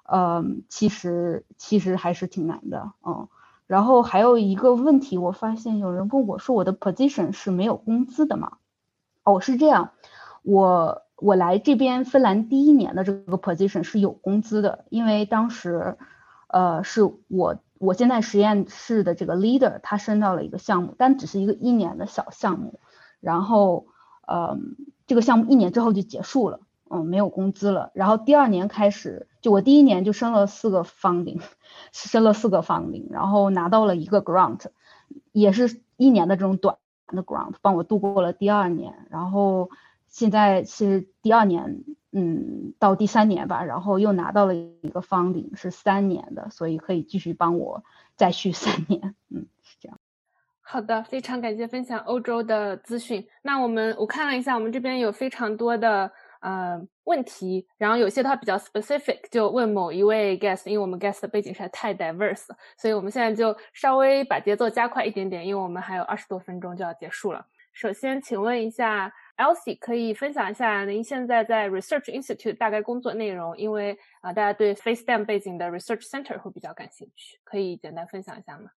[0.04, 3.28] 呃，其实其实还是挺难的，嗯。
[3.66, 8.58] 然后还有一个问题，我发现有人问我说，我的 position 是没有工资的吗？
[9.24, 9.92] 哦，是这样。
[10.44, 15.98] 我我来这边芬兰第一年的这个 position 是有工资的，因为当时，
[16.48, 22.80] 呃，是我我现在实验室的这个 leader 他升到了一个项目，但只是一个一年的小项目，
[23.22, 23.88] 然后，
[24.28, 24.58] 呃，
[25.08, 27.92] 这个项目一年之后就结束了，嗯，没有工资了。
[27.94, 31.42] 然后第二年开始，就我第一年就升了四个 funding，
[31.92, 34.66] 升了四个 funding，然后拿到了一个 grant，
[35.32, 39.70] 也是一年的这种短的 grant，帮我度过了第二年，然后。
[40.10, 47.84] 现在是第二年，嗯，到第三年吧，然后又拿到了一个方顶，是三年的，所以可以继续帮我
[48.16, 49.98] 再续三年，嗯，是这样。
[50.62, 53.28] 好的，非常感谢分享欧洲的资讯。
[53.42, 56.12] 那我们我看了一下，我们这边有非常多的
[56.44, 67.48] 呃问题，然后有些它比较 specific，就问某一位 guest，因为我们 guest 的背景实在太 diverse，所以我们现在就稍微把节奏加快一点点，因为我们还有二十多分钟就要结束了。
[67.74, 69.12] 首先，请问一下。
[69.36, 78.70] Elsie 可以分享一下您现在在 Research Institute 大概工作内容，因为啊，大家对 FaceTime 背景的 Research Center 会比较感兴趣，可以简单分享一下吗？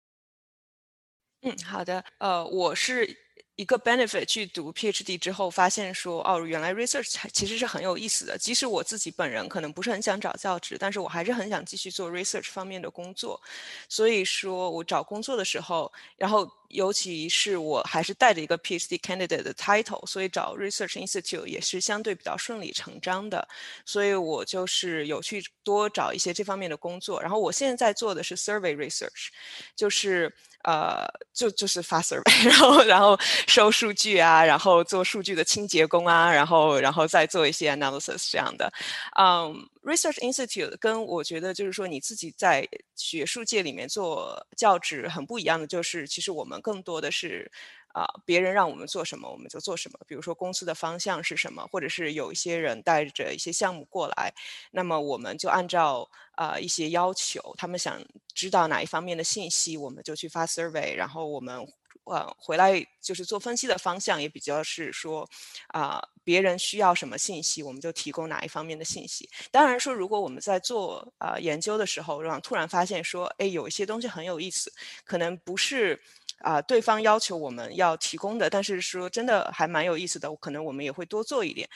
[1.42, 3.23] 嗯，好的，呃，我是。
[3.56, 8.36] 一个 benefit 去读 PhD 之后，发现说哦，原来 research 其实是很有意思的。
[8.36, 13.40] 即使我自己本人可能不是很想找教职，但是我还是很想继续做 research 方面的工作。
[13.88, 23.46] 所以说我找工作的时候，然后尤其是我还是带着一个 PhD candidate 的 title，所以找 research institute 也是相对比较顺理成章的。
[23.86, 27.20] 所以我就是有去多找一些这方面的工作。
[27.22, 29.28] 然后我现在做的是 survey research，
[29.74, 30.32] 就是。
[30.64, 33.14] 呃，就就是发 survey， 然后然后
[33.46, 38.72] 收数据啊，然后做数据的清洁工啊，然后然后再做一些 analysis 这样的。
[39.20, 47.50] 嗯，research institute 跟我觉得就是说你自己在学术界里面做教职很不一样的，就是其实我们更多的是。
[47.94, 49.98] 啊，别人让我们做什么，我们就做什么。
[50.04, 54.34] 比如说公司的方向是什么，或者是有一些人带着一些项目过来，
[54.72, 58.04] 那么我们就按照啊一些要求，他们想
[58.34, 61.64] 知道哪一方面的信息，我们就去发 survey，然后我们
[62.06, 65.26] 呃回来就是做分析的方向也比较是说
[65.68, 69.30] 啊别人需要什么信息，我们就提供哪一方面的信息。
[69.52, 74.72] 当然说，如果我们在做啊研究的时候，让突然发现说，哎，有一些东西很有意思，
[75.04, 76.02] 可能不是。
[76.38, 81.68] 啊，对方要求我们要提供的，但是说真的还蛮有意思的，可能我们也会多做一点。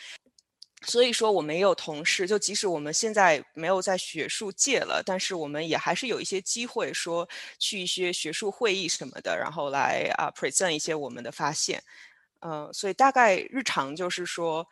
[0.82, 11.82] 所以说，我们也有同事，就即使我们现在没有在学术界了，但是我们也还是有一些机会，说去一些学术会议什么的，然后来啊 present 一些我们的发现。
[12.40, 14.66] 嗯，所以大概日常就是说。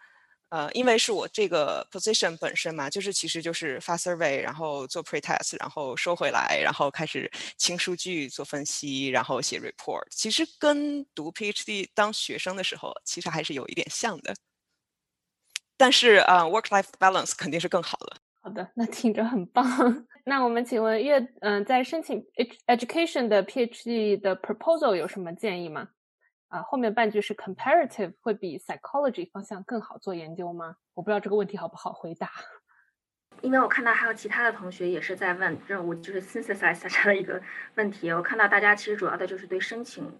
[0.48, 10.04] 呃，因为是我这个 position 本身嘛，就是其实就是发 survey，然后做 pretest，然后收回来，然后开始清数据、做分析，然后写 report。
[10.10, 14.34] 其实跟读 PhD 当学生的时候，其实还是有一点像的。
[15.76, 18.16] 但是啊，work-life balance 肯定是更好了。
[18.40, 19.66] 好的，那听着很棒。
[20.24, 22.24] 那我们请问月，嗯，在申请
[22.66, 25.88] education 的 PhD 的 proposal 有什么建议吗？
[26.48, 30.76] 啊，后面半句是 comparative 会比 psychology 方向更好做研究吗？
[30.94, 32.30] 我不知道这个问题好不好回答。
[33.42, 37.42] 因为我看到还有其他的同学也是在问任务，就是 synthesize 这样的一个
[37.74, 38.10] 问题。
[38.10, 40.10] 我看到大家其实主要的就是对申请，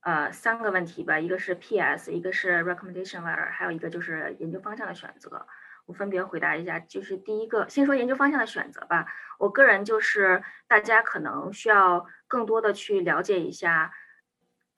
[0.00, 5.46] 呃，三个问题吧，一个是 PS，一个是 recommendation letter，还有一个就是研究方向的选择。
[5.86, 6.78] 我分别回答一下。
[6.80, 9.06] 就是第一个，先说研究方向的选择吧。
[9.38, 13.90] 我个人就是大家可能需要更多的去了解一下，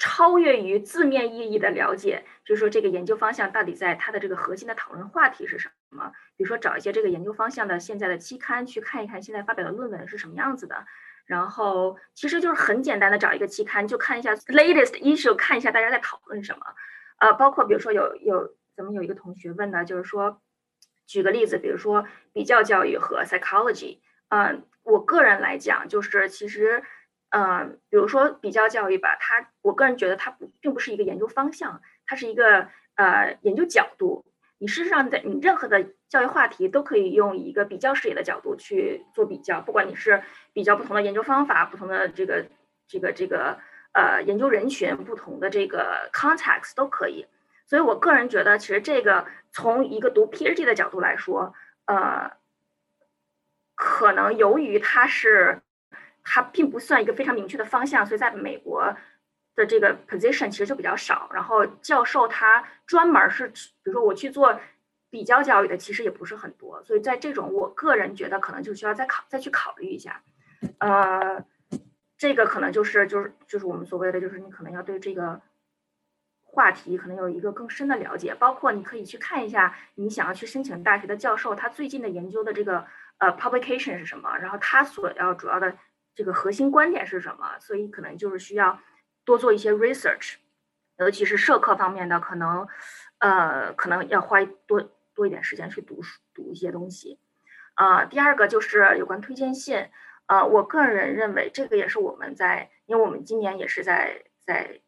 [0.05, 6.11] 超越于字面意义的了解，就是说这个研究方向到底在它的这个核心的讨论话题是什么。
[6.37, 10.87] 比如说找一些这个研究方向的现在的期刊去看一看，现在发表的论文是什么样子的。
[11.25, 16.67] 然后其实就是很简单的找一个期刊，就看一下 latest issue，看一下大家在讨论什么。
[17.19, 20.43] 呃，包括比如说有有咱们有一个同学问的，就是说，
[21.07, 24.01] 举个例子，比如说比较教育和 psychology。
[24.31, 26.83] 嗯，我个人来讲，就是其实，
[27.33, 34.27] 嗯，比如说比较教育吧，它我个人觉得它不并不是一个研究方向，它是一个呃研究角度。
[34.59, 40.23] 你事实上在你任何的教育话题都可以用一个比较视野的角度去做比较，不管你是
[40.53, 42.45] 比较不同的研究方法、不同的这个
[42.87, 43.59] 这个这个
[43.93, 47.27] 呃研究人群、不同的这个 context 都可以。
[47.65, 51.55] 所以我个人觉得，其实这个从一个读 PhD 的角度来说，
[51.87, 52.33] 呃，
[53.75, 55.63] 可能由于它是
[56.25, 58.95] 它并不算一个非常明确的方向，所以在美国。
[59.55, 64.59] 的这个 position 其实就比较少，然后教授他专门是，比如说我去做
[65.11, 70.23] 比较教育的，其实也不是很多，所以在这种我个人觉得可能就需要再考再去考虑一下，
[70.79, 71.45] 呃，
[72.17, 75.43] 这个可能就是就是就是我们所谓的就是你可能要对这个
[76.41, 82.87] 话题可能有一个更深的了解，包括你可以去看一下你想要去申请大学的教授他最近的研究的这个
[83.19, 85.77] 呃 publication 是什么，然后他所要主要的
[86.15, 88.79] 这个核心观点是什么，所以可能就是需要。
[89.25, 90.35] 多做一些 research，
[90.99, 92.67] 尤其是社科方面的，可能，
[93.19, 97.21] 呃，可能要花多多一点时间去读书读一些东西。
[97.75, 99.89] 啊，第二个就是有关推荐信。
[100.27, 104.81] 呃，我个人认为这个也是我们在，因为我们今年也是在在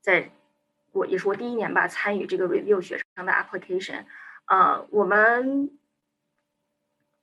[0.00, 0.32] 在，
[0.90, 4.04] 我也是我第一年吧参与这个 review 学生的 application。
[4.46, 5.70] 呃，我们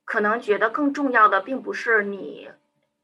[0.05, 2.49] 可能觉得更重要的并不是你。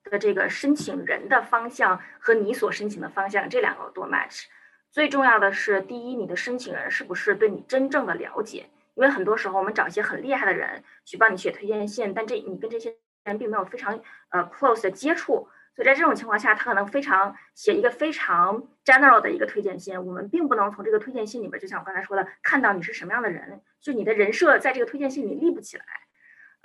[0.10, 4.46] 的这个申请人的方向和你所申请的方向这两个多 match，
[4.92, 8.70] 最重要的是第一，你的申请人是不是对你真正的了解？
[8.96, 25.86] 因为很多时候我们找一些很厉害的人去帮你写推荐信，但这你跟这些人并没有非常呃 close 的接触，所以在这种情况下，他可能非常写一个非常 general 的一个推荐信，我们并不能从这个推荐信里边，就像我刚才说的，看到你是什么样的人，就你的人设在这个推荐信里立不起来。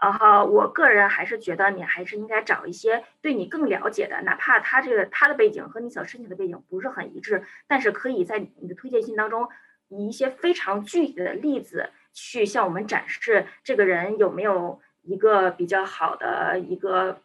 [0.05, 9.49] 然后，我个人还是觉得你还是应该找一些对你更了解的，哪怕他这个他的背景和你所申请的背景不是很一致，但是可以在你的推荐信当中
[9.89, 17.21] 以一些非常具体的例子去向我们展示这个人有没有一个比较好的一个，不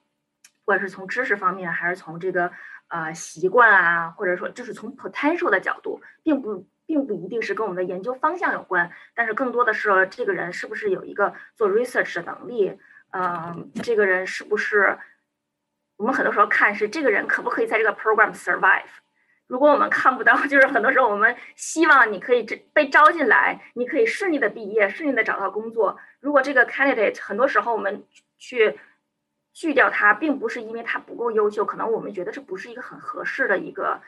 [0.63, 2.49] 管是从知识方面还是从这个
[2.88, 6.65] 呃习惯啊，或者说就是从 potential 的角度，并不。
[6.89, 12.79] 并不一定是跟我们的研究方向有关，但是更多的是这个人是不是有一个做 research 的能力，
[13.11, 14.97] 嗯，这个人是不是
[15.97, 18.89] 我们很多时候看是这个人可不可以在这个 program survive？
[19.45, 22.41] 如果我们看不到， 就是很多时候我们希望你可以
[22.73, 25.95] 被招进来，你可以顺利的毕业，顺利的找到工作。
[26.19, 28.03] 如果这个 candidate 很多时候我们
[28.39, 28.79] 去
[29.53, 34.01] 拒掉他，并不是因为他不够优秀，可能我们觉得这不是一个很合适的一个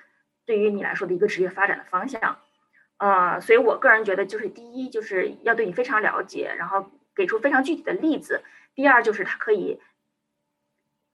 [0.48, 2.40] 对于你来说的一个职业发展的方向。
[3.02, 8.44] 呃，所以我个人觉得，就是第一，就是要对你非常了解，然后给出非常具体的例子；
[8.76, 9.82] 第二，就是他可以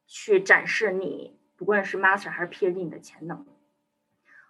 [0.06, 3.48] 去展示你不管是 master 还是 PhD 你的潜能。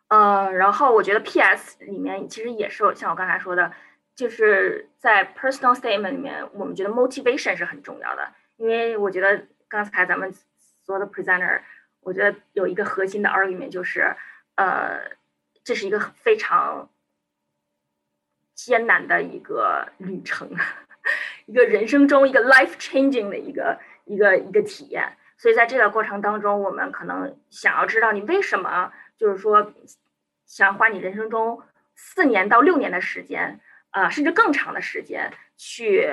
[0.08, 3.72] 呃，然后我觉得 PS 里面其实也是像我刚才说的，
[4.16, 11.62] 就是在 personal statement 里面，我们觉得 motivation 是很重要的，因为我觉得刚才咱们所有的 presenter，
[12.00, 14.16] 我觉得有一个核心的 argument 就是，
[14.56, 15.12] 呃，
[15.64, 16.90] 这是一个非常。
[18.58, 20.50] 艰难的一个旅程，
[21.46, 25.16] 一个人生中一个 life changing 的一个一个一个体验。
[25.38, 29.72] 所以在这个过程当中，我们可能想要知道你为什么，就是说
[30.48, 31.62] 想花你人生中
[31.96, 33.60] 四年到六年的时间，
[33.92, 36.10] 啊，甚至更长的时间，去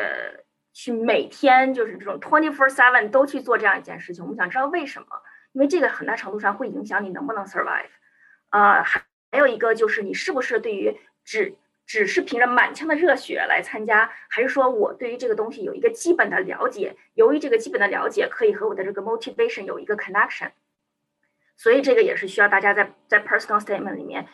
[0.75, 4.23] 去每天就是这种 twenty four seven 都去做这样一件事情。
[4.23, 5.07] 我们想知道为什么，
[5.53, 7.89] 因为这个很大程度上会影响你能不能 survive。
[8.51, 11.57] 啊，还还有一个就是你是不是对于只
[11.87, 16.97] 只是凭着满腔的热血来参加，还是说我对于这个东西有一个基本的了解？
[17.15, 20.51] 由于这个基本的了解，可以和我的这个 motivation 有一个 connection。
[21.57, 24.27] 所以这个也是需要大家在在 personal statement 里面，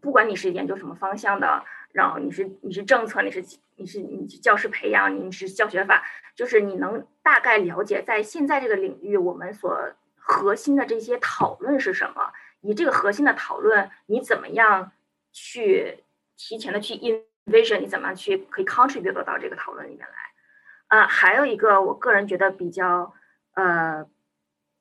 [0.00, 3.44] 不管你是研究什么方向的，然后你是你是政策，你是
[3.76, 6.02] 你是你是教师培养，你是教学法，
[6.34, 12.32] 就是你能大概了解在现在这个领域我们所核心的这些讨论是什么？
[12.62, 14.92] 以这个核心的讨论，你怎么样
[15.32, 16.03] 去？
[16.36, 23.14] 提前的去 envision 你怎么去可以 contribute 到这个讨论里面来，啊，还有一个我个人觉得比较
[23.54, 24.06] 呃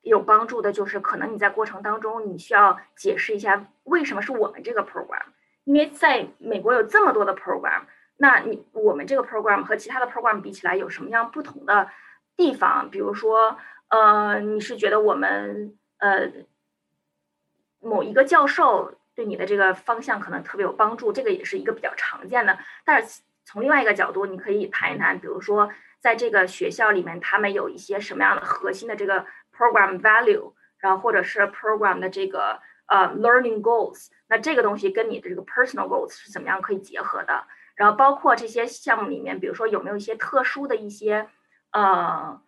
[0.02, 5.24] 有帮助的就是，可能你在过程当中你需要解释一下为什么是我们这个 program，
[5.64, 7.84] 因为在美国有这么多的 program，
[8.18, 11.90] 那你我们这个 program 和其他的 program 比起来有什么样不同的
[12.36, 12.90] 地方？
[12.90, 16.32] 比如说，呃，你是觉得我们呃
[17.80, 22.58] 某一个教授对你的这个方向可能特别有帮助，这个也是一个比较常见的。
[22.84, 25.70] 但是从另外一个角度，你可以谈一谈，比如说。
[26.04, 37.48] 在这个学校里面，他们有一些什么样的核心的这个 program value，然后或者是 program 的这个呃 learning goals，那这个东西跟你的这个 personal goals 是怎么样可以结合的？
[37.76, 41.30] 然后包括这些项目里面，比如说有没有一些特殊的一些
[41.72, 42.42] 呃，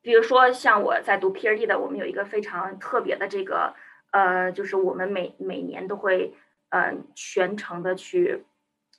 [0.00, 3.74] 比如说像我在读 PhD 的，我们有一个非常特别的这个
[4.10, 6.34] 呃，就是我们每每年都会
[6.70, 8.44] 呃全程的去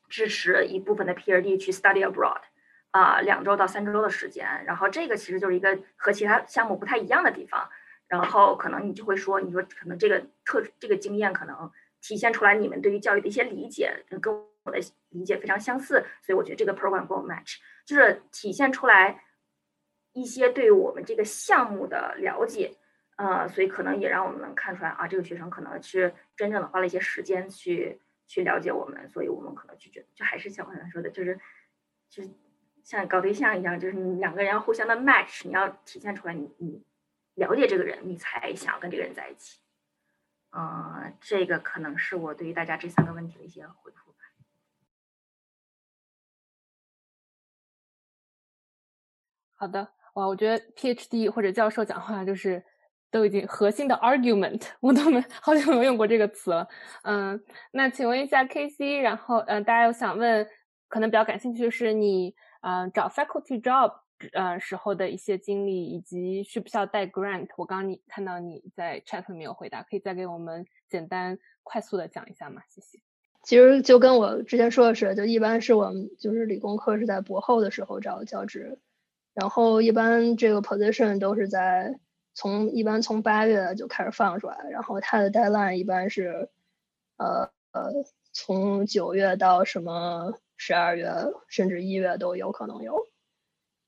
[0.09, 2.41] 支持一部分的 PRD 去 study abroad。
[2.91, 7.69] 啊，两周到三周的时间，然后这个其实就是一个和其他项目不太一样的地方，
[8.07, 11.69] 然后可能你就会说，你说可能这个特这个经验可能
[12.01, 14.33] 体现出来你们对于教育的一些理解跟
[14.63, 14.79] 我的
[15.09, 19.21] 理解非常相似，所以我觉得这个 program 跟我 match，就是体现出来
[20.13, 22.73] 一些对我们这个项目的了解，
[23.17, 31.39] 呃，所以可能也让我们能看出来啊，这个学生可能是真正的花了一些时间去去了解我们，所以我们可能就觉得，就还是像我刚才说的，就是
[32.09, 32.29] 就是。
[32.83, 36.81] 像搞对象一样，就是你两个人要互相的 match，你要体现出来你你
[37.33, 39.59] 了解这个人，你才想要跟这个人在一起。
[40.51, 44.19] 嗯，这个可能是我对于大家这三个问题的一些回复吧。
[49.55, 52.63] 好的，哇，我觉得 PhD 或者教授讲话就是
[53.11, 56.67] 都已经核心的 argument， 我都没好久没有用过这个词了。
[57.03, 57.41] 嗯，
[57.71, 60.47] 那请问一下 KC，然后嗯，大家有想问，
[60.87, 62.35] 可能比较感兴趣的是你。
[62.61, 63.93] 嗯，找 faculty job
[64.33, 72.63] 呃时候的一些经历，以及需不需要带 grant，我刚你看到你在 chat 里面有回答，可以再给我们简单快速的讲一下吗？
[72.67, 72.99] 谢谢。
[73.43, 78.79] 其实就跟我之前说的是，就一般是我们就是理工科是在博后的时候找教职，
[79.35, 81.97] 然后一般这个 position 都是在
[82.37, 86.49] 从一般从八月就开始放出来，然后它的 deadline 一般是
[87.17, 87.91] 呃呃
[88.31, 90.37] 从九月到什么。
[90.59, 91.13] 十二月
[91.47, 93.05] 甚至一月都有可能有，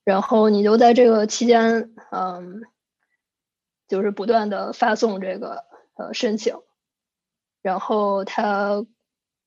[0.03, 2.61] 然后你就在这个期间，嗯，
[3.87, 6.59] 就是不断的发送这个呃申请，
[7.63, 8.85] 然后他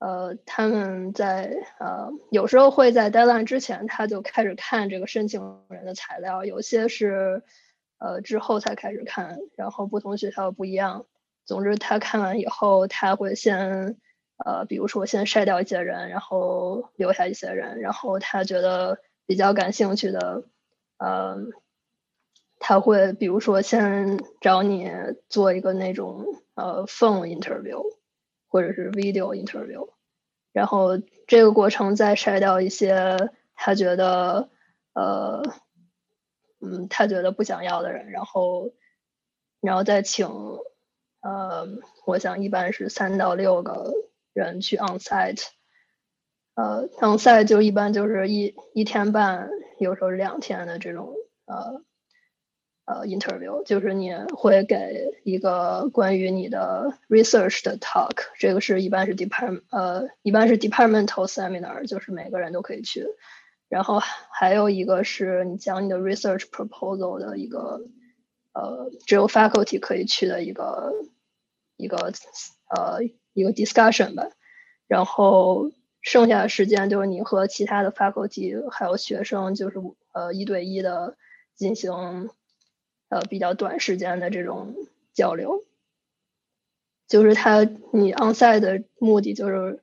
[0.01, 7.45] 呃他们在呃有时候会在 deadline 之前他就开始看这个申请人的材料，有些是
[8.03, 11.07] 呃之后才开始看，然后不同学校不一样，
[11.45, 13.97] 总之他看完以后他会先。
[14.45, 20.43] 呃，比如说先筛掉一些人，然后留下一些人，然后他觉得比较感兴趣的，
[20.99, 21.37] 呃，
[22.59, 24.91] 他会比如说先找你
[25.29, 26.25] 做一个那种
[26.55, 27.85] 呃 phone interview，
[28.49, 29.91] 或者是 video interview，
[30.53, 30.99] 然后
[31.29, 34.49] 这个过程再筛掉一些他觉得
[34.93, 35.45] 呃，
[36.63, 38.71] 嗯，他觉得不想要的人，然后，
[39.61, 40.29] 然后再请，
[41.21, 41.69] 呃，
[42.07, 43.93] 我想一般是三到六个。
[44.35, 45.49] 人去 on site，
[46.55, 51.13] 呃，on site 就一般就是一一天半，有时候两天的这种
[51.45, 51.83] 呃
[52.87, 63.07] 呃 interview，就是你会给一个关于你的 research 的 talk，这个是一般是 department 呃一般是 departmental seminar，就是每个人都可以去，
[63.73, 67.81] 然后还有一个是你讲你的 research proposal 的一个
[68.53, 70.93] 呃只有 faculty 可以去的一个
[71.77, 72.13] 一个
[72.77, 73.01] 呃。
[73.35, 74.29] 一个 discussion 吧，
[74.87, 79.79] 然后剩下的时间就是你和其他的 faculty 还有学生，就是
[80.13, 81.17] 呃一对一的
[81.55, 82.29] 进行
[83.09, 84.75] 呃比较短时间的这种
[85.15, 85.65] 交流。
[87.09, 89.82] 就是他你 onsite 的目的就是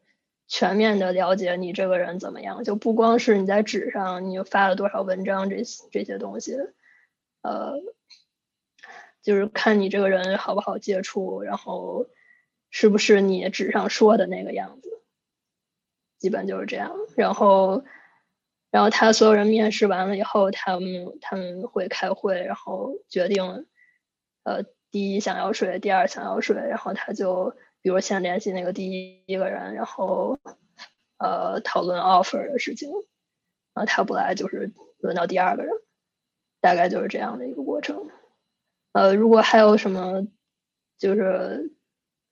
[0.49, 6.57] 全面的了解你这个人怎么样，就不光是你在纸上你发了多少文章这这些东西，
[7.41, 7.75] 呃，
[9.21, 12.05] 就是看你这个人好不好接触，然后。
[12.71, 15.01] 是不是你纸上说的那个样子？
[16.19, 16.95] 基本就是这样。
[17.17, 17.83] 然后，
[18.69, 23.65] 然后他所有人面试完了以后，他们他们会开会，然后决定，
[24.43, 26.55] 呃，第一想要谁，第二想要谁。
[26.57, 30.37] 然后他就，比如先联系那个第一个人，然后，
[31.17, 32.89] 呃，讨论 offer 的事情。
[33.73, 35.73] 然后他不来，就是轮到第二个人。
[36.61, 38.09] 大概就是这样的一个过程。
[38.91, 40.27] 呃，如果还有什么，
[40.97, 41.73] 就是。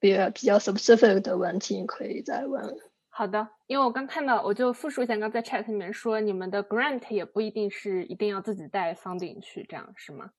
[0.00, 2.78] 比比较 specific 的问题，可以再问。
[3.08, 10.30] 好的，因为我刚看到，我就复述一下，刚在 chat 里面说，你们的 grant 也不一定是一定要自己带 funding 去，这样是吗？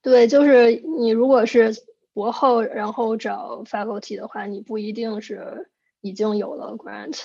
[0.00, 1.74] 对，就是你如果是
[2.12, 7.24] 博后，然后找 faculty 的话，你不一定是已经有了 grant。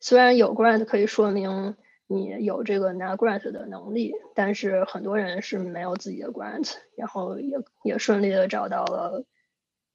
[0.00, 9.24] 虽然有 grant 可以说明你有这个拿 grant 的能力，但是很多人是没有自己的 grant，然后也也顺利的找到了，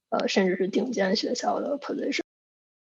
[0.10, 2.22] 呃，甚至是顶尖学校的 position。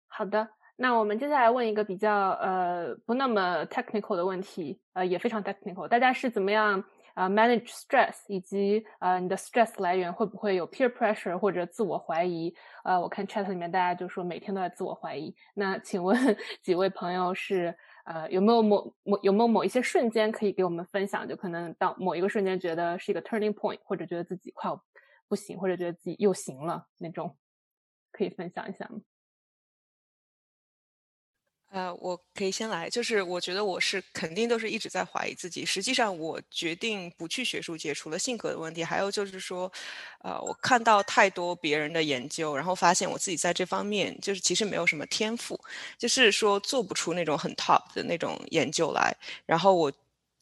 [0.06, 0.48] 好的。
[0.80, 6.84] 那我们接下来问一个比较呃不那么 technical 的问题，呃也非常 technical，大家是怎么样
[7.18, 12.54] 啊 manage stress，以及呃你的 stress 来源会不会有 peer pressure 或者自我怀疑？
[12.84, 15.34] 呃，我看 chat 里面大家就说每天都在自我怀疑。
[15.54, 16.16] 那请问
[16.62, 21.28] 几位朋友是呃有没有某某有没有某一些瞬间可以给我们分享？
[21.28, 24.84] 就可能到某一个瞬间觉得是一个 turning point，或者觉得自己快要
[25.26, 27.36] 不行，或者觉得自己又行了那种，
[28.12, 29.00] 可以分享一下吗？
[31.70, 35.66] 呃，我可以先来，就是我觉得我是肯定都是一直在怀疑自己。
[35.66, 39.70] 实际上，我决定不去学术界，除了性格的问题，还有就是说，
[40.20, 45.60] 呃，我看到太多别人的研究，然后发现我自己在这方面就是其实没有什么天赋，
[45.98, 49.14] 就是说做不出那种很 top 的那种研究来。
[49.44, 49.92] 然后我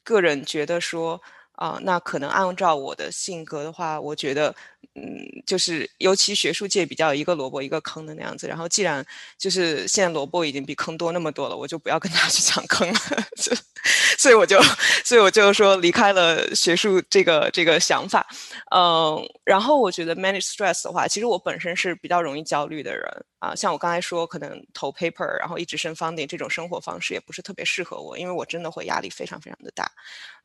[0.05, 1.21] 个人觉得说。
[1.59, 4.55] 啊，那可能按照我的性格的话，我觉得，
[4.97, 8.49] 嗯，就是尤其学术界比较一个萝卜一个坑的那样子。
[8.49, 9.05] 然后既然
[9.39, 12.99] 就是现在萝卜已经比坑多那么多了，我就不要跟他 去抢坑了。
[14.19, 14.59] 所以我就，
[15.05, 18.27] 所以我就说离开了学术这个这个想法。
[18.75, 23.05] 嗯，然后我觉得 manage stress 的话，其实我本身是比较容易焦虑的人
[23.39, 23.55] 啊。
[23.55, 29.93] 像我刚才说，可能投 paper，然后一直升 funding 这种生活方式也不是特别适合我，因为我真的会压力非常非常的大。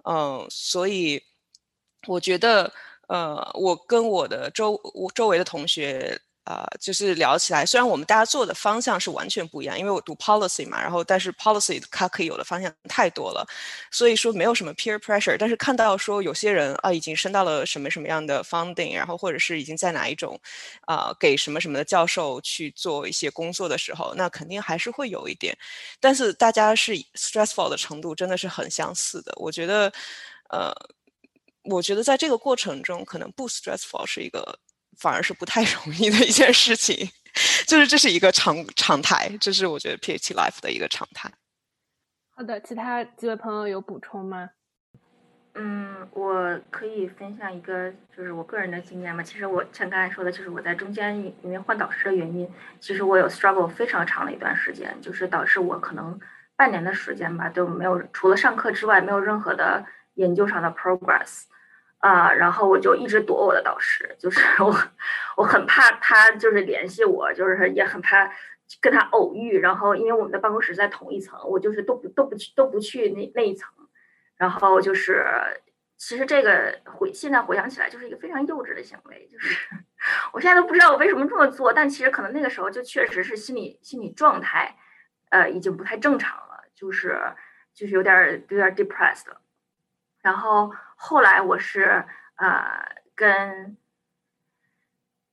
[0.04, 1.24] 嗯，所以
[2.08, 2.72] 我觉得，
[3.12, 13.45] 呃，我跟我的周我周围的同学，呃，就是聊起来，虽然我们大家做的方向是完全不一样，因为我读 policy 嘛，然后但是 policy 它可以有的方向太多了，
[13.91, 15.36] 所以说没有什么 peer pressure。
[15.38, 20.39] 但是看到说有些人啊，已经升到了什么什么样的 funding，然后或者是已经在哪一种
[20.88, 25.53] 啊给什么什么的教授去做一些工作的时候，那肯定还是会有一点。
[25.99, 29.34] 但是大家是 stressful 的程度真的是很相似的。
[29.36, 29.91] 我觉得，
[30.49, 30.74] 呃，
[31.64, 34.59] 我觉得在这个过程中，可能不 stressful 是一个。
[34.99, 37.09] 反而是不太 容易的一件事情，
[37.66, 41.32] 就是这是一个常常态，这是我觉得 PhD life 的一个常态。
[42.36, 44.49] 好的，其他几位朋友有补充吗？
[45.55, 49.24] 嗯，我可以分享一个，就是我个人的经验嘛。
[49.24, 52.47] 其实我像刚才说的，就是我在中间因为换导师的原因，
[52.80, 56.20] 其实我有 struggle 非常长的一段时间，就是导致我可能
[56.55, 59.84] 半年的时间吧都没有，除了上课之外，没有任何的
[60.16, 61.45] 研究上的 progress。
[62.02, 64.76] 啊，然后我就一直躲我的导师，就是我，
[65.38, 68.32] 我很怕他就是联系我，就是也很怕
[68.82, 69.60] 跟他偶遇。
[69.60, 73.70] 然后因为我们的办公室在同一层，我就是都不都不去都不去那那一层。
[74.36, 75.24] 然后就是，
[75.95, 79.68] 其实这个回现在回想起来就是一个非常幼稚的行为，就是
[80.34, 84.76] 我现在都不知道我为什么这么做，但其实可能那个时候就确实是心理心理状态，
[85.30, 87.22] 呃，已经不太正常了，就是
[87.76, 89.28] 就是有点有点 depressed。
[90.24, 90.72] 然后
[91.04, 92.86] 后来我是呃
[93.16, 93.76] 跟，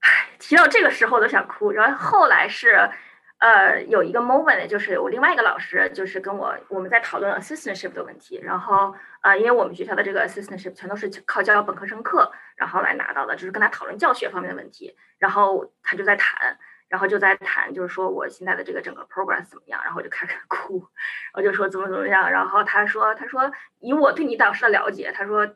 [0.01, 1.71] 唉，提到这个时候都想哭。
[1.73, 2.89] 然后后来是，
[3.37, 8.41] 呃，有一个 moment，就是我另外一个老师就是跟我我们在讨论 assistantship 的问题。
[8.43, 14.97] 然后呃，因为我们学校的这个 assistantship 全都是靠教本科生课然后来拿到的，就是跟他讨论教学方面的问题。
[15.19, 16.59] 然后他就在谈。
[16.89, 20.86] 然后就在谈，就是说我现在的这个整个 progress 怎么样，然后我就开始 哭，
[21.34, 25.47] 我就说怎么怎么样，然后他说，他说以我对你导师的了解，他说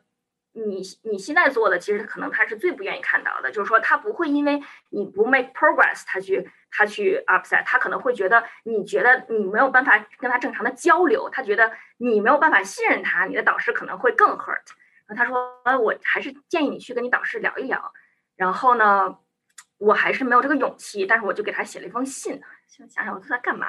[0.51, 14.69] 你你现在做的其实可能他是最不愿意看到的，就是说他不会因为你不 make progress，他去他去 upset，他可能会觉得你觉得你没有办法跟他正常的交流，他觉得你没有办法信任他，你的导师可能会更 hurt。
[15.07, 17.91] 然后他说，呃，我还是建议你去跟你导师聊一聊，
[18.35, 19.17] 然后呢。
[19.77, 23.67] 我还是没有这个勇气，但是我就给他写了一封信，想想想我都在干嘛，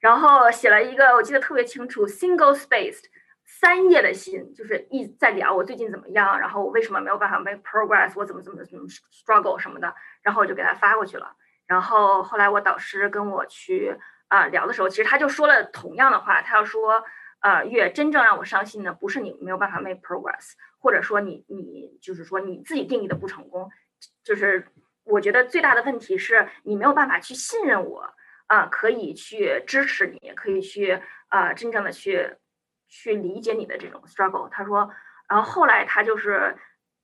[0.00, 3.04] 然后写了一个我记得特别清楚，single spaced
[3.44, 11.34] 三页的信，就是一在聊我最近怎么样，然后我为什么没有办法 make progress，我怎么怎么怎么 struggle 什么的，然后我就给他发过去了。
[11.66, 13.96] 然后后来我导师跟我去
[14.28, 17.02] 啊聊的时候，其实他就说了同样的话，他要说，
[17.40, 23.70] 呃，月真正让我伤心的不是你没有办法 make progress，或者说你你就是说你自己定义的不成功，
[24.22, 24.68] 就是。
[25.06, 28.14] 我觉得最大的问题是你没有办法去信任我
[28.48, 32.36] 啊，可以去支持你，可以去啊，真正的去
[32.88, 34.48] 去理解你的这种 struggle。
[34.48, 34.90] 他说，
[35.28, 36.56] 然后后来他就是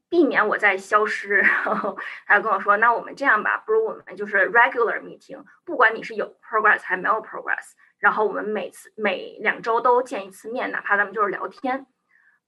[0.09, 1.96] 避免我再消失，然后
[2.26, 11.86] 他就跟我说：“那我们这样吧，不如我们就是 regular meeting，不管你是有 progress 还没有 progress，然后我们每次每两周都见一次面，哪怕咱们就是聊天。”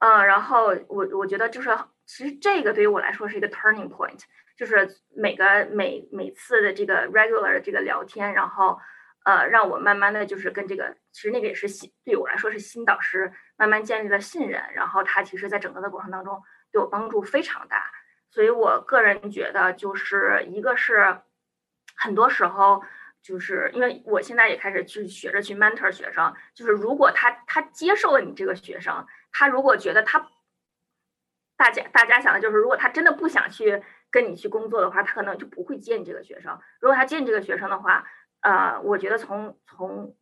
[0.04, 1.70] 嗯，然后我我觉得就是
[2.04, 4.20] 其实这个对于我来说是一个 turning point，
[4.56, 4.86] 就是
[5.16, 8.78] 每个每每次的这个 regular 的这个聊天，然后
[9.24, 16.42] 呃让我慢慢的就是跟这个其实那个也是新对我来说是新导师慢慢建立了信任，然后他其实在整个的过程当中。
[16.72, 17.88] 对我帮助非常大，
[18.30, 21.20] 所以我个人觉得，就是一个是
[21.94, 22.82] 很多时候，
[23.22, 30.30] 就是因为我现在也开始去学着去 mentor 学生，就是如果他他接受了你这个学生，他如果觉得他
[31.58, 36.58] 大家大家想的就是，如果他真的不想去跟你去工作的话，他可能就不会接你这个学生。
[36.80, 38.06] 如果他接你这个学生的话，
[38.40, 40.16] 呃，我觉得从从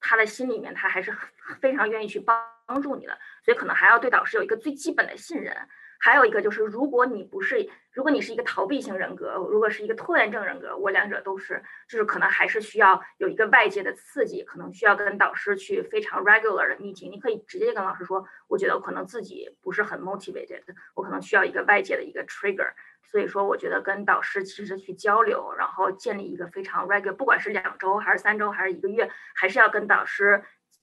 [0.00, 1.16] 他的心里面，他还是
[1.60, 2.44] 非常愿意去帮。
[2.70, 5.68] 帮助你的，所以可能还要对导师有一个最基本的信任。
[6.00, 17.10] 还有一个就是，如果你不是，如果你是一个逃避型人格，如果是一个拖延症人格，我两者都是，就是可能还是需要有一个外界的刺激，可能需要跟导师去非常 regular 的 meeting。
[17.10, 20.62] 你可以直接跟老师说，我觉得我可能自己不是很 motivated，
[20.94, 22.72] 我可能需要一个外界的一个 trigger。
[23.04, 30.42] 所以说，我觉得跟导师其实去交流，然后建立一个非常 regular，不管是两周还是三周还是一个月，还是要跟导师。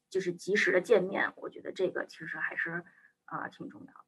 [0.10, 2.82] 就是及时的见面，我觉得这个其实还是
[3.26, 4.07] 啊挺重要的。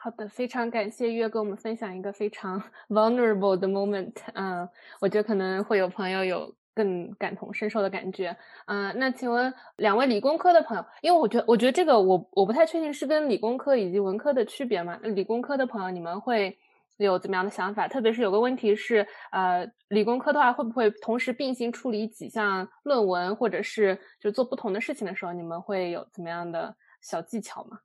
[0.00, 4.12] 好的，非常感谢月跟我们分享一个非常 vulnerable 的 moment。
[4.34, 4.68] 嗯，
[5.00, 8.34] 我觉得可能会有朋友有更感同身受的感觉。
[8.66, 14.96] 嗯，那请问两位理工科的朋友，因为我觉得我觉得这个我我不太确定是跟理工科以及文科的区别嘛？
[15.02, 16.56] 理工科的朋友，你们会？
[16.98, 17.86] 有怎么样的想法？
[17.86, 27.78] 特别是有个问题是，呃，理工科的话会不会同时并行处理几项论文，或者是就做不同的事情的时候，你们会有怎么样的小技巧吗？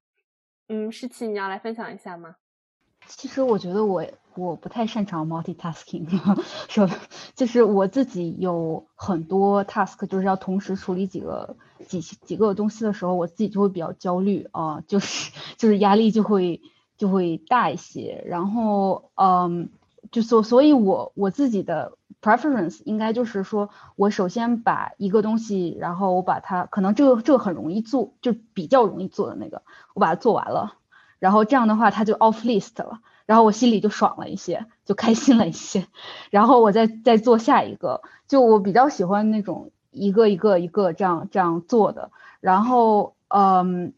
[0.69, 2.35] 嗯，诗琪，你要来分享一下吗？
[3.07, 4.05] 其实我觉得我
[4.35, 6.07] 我不太擅长 multitasking，
[6.69, 6.89] 说
[7.35, 11.55] 就是我自己有很多 task，就是要同时处理几个
[11.87, 16.61] 几几个东西的时候，我自己就会比较焦虑啊，就是 就是压力就会。
[16.95, 19.71] 就会大一些，然后嗯，
[20.13, 29.63] 就所所以，我我自己的 preference 应该就是说，我首先把一个东西，然后我把它，可能这个这个很容易做，就比较容易做的那个，
[29.95, 30.75] 我把它做完了，
[31.17, 35.87] 然后这样的话，它就 off list 了，然后我心里就爽了一些，就开心了一些，
[36.29, 43.93] 然后我再再做下一个，就我比较喜欢那种一个一个一个这样这样做的，然后嗯。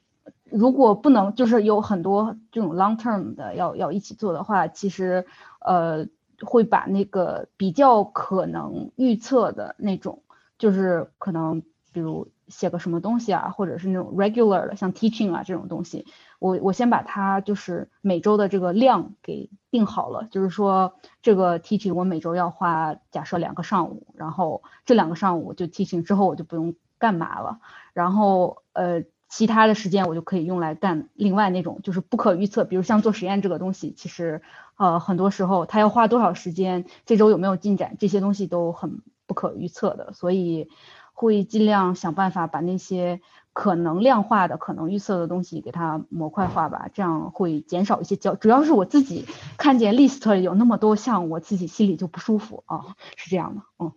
[0.52, 5.26] 如果不能，就是有很多这种 long term 的要要一起做的话，其实，
[5.66, 6.08] 呃，
[6.42, 10.22] 会把那个比较可能预测的那种，
[10.60, 16.06] 就是可能比如写个什么东西啊，或者是那种 regular 的，像 teaching 啊这种东西，
[16.40, 27.60] 我我先把它就是每周的这个量给定好了，就是说这个 teaching 我每周要花假设两个上午，然后这两个上午就 teaching 之后我就不用干嘛了，
[27.94, 29.04] 然后呃。
[29.28, 34.42] 其他的时间我就可以用来干另外那种就是不可预测，比如像做实验这个东西，其实
[34.78, 40.70] 呃很多时候他要花多少时间，这周有没有进展，这些东西都很不可预测的，所以
[41.14, 43.22] 会尽量想办法把那些
[43.54, 48.36] 可能量化的、可能预测的东西给它模块化吧，这样会减少一些焦。
[48.36, 49.26] 主要是我自己
[49.58, 53.92] 看见 list 有那么多项，我自己心里就不舒服啊，是这样的，嗯。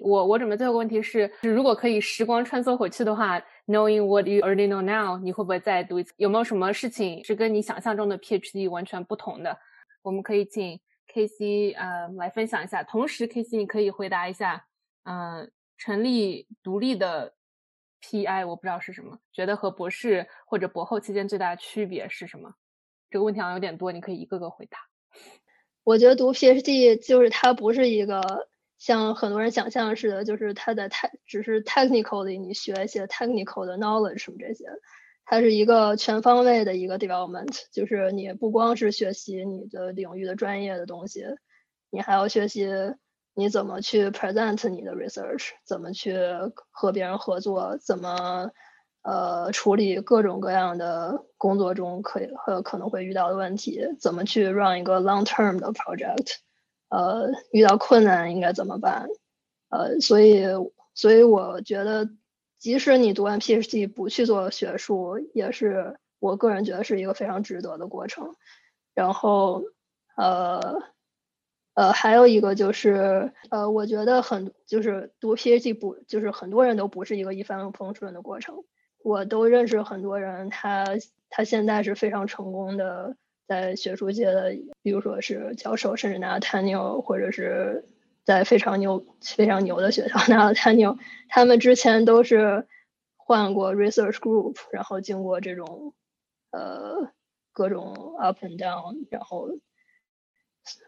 [0.00, 6.12] 我我准备最后一个问题是，如果可以时光穿梭回去的话，knowing what you already know now，你会不会再读一次？
[6.16, 9.56] 有没有什么事情是跟你想象中的 PhD 完全不同的？
[10.02, 10.78] 我们可以请
[11.08, 12.82] KC 呃来分享一下。
[12.82, 14.66] 同时，KC 你可以回答一下，
[15.04, 17.34] 嗯，成立独立的
[18.02, 22.54] PI，我不知道是什么，觉得和博士或者博后期间最大的区别是什么？
[23.10, 24.78] 这个问题好像有点多，你可以一个个回答。
[25.84, 28.48] 我觉得读 PhD 就是它不是一个。
[28.78, 34.64] 像很多人想象似的，就是它的太只是 technical 的，你学一些 technical 的 knowledge 什么这些，
[35.24, 41.24] 它是一个全方位的一个 development，就是你不光是学习你的领域的专业的东西，
[41.90, 42.68] 你还要学习
[43.34, 46.16] 你怎么去 present 你的 research，怎么去
[46.70, 48.50] 和别人合作，怎么
[49.02, 56.34] 呃处理各种各样的工作中可以和可能会遇到的问题，怎么去 run 一个 long term 的 project。
[56.90, 59.08] 呃，遇到困难应该怎么办？
[59.70, 60.44] 呃，所以，
[60.92, 62.06] 所以我觉得，
[62.62, 68.36] 即使你读完 PhD 不去做学术，也是我个人觉得是一个非常值得的过程。
[68.94, 69.64] 然后，
[70.16, 70.80] 呃，
[71.74, 78.62] 呃，还有一个就是，呃，我觉得很就是读 PhD 不就是很多人都不是一个一帆风顺的过程。
[79.02, 80.86] 我都认识很多人，他
[81.30, 83.16] 他现在是非常成功的
[83.48, 87.88] 在学术界的，比如说是教授，甚至拿 tenure，或者是
[88.24, 90.98] 在非常牛、非常牛的学校 拿了 tenure，
[91.28, 92.66] 他们之前都是
[93.16, 95.94] 换过 research group，然后经过这种
[96.50, 97.10] 呃
[97.52, 99.48] 各种 up and down，然后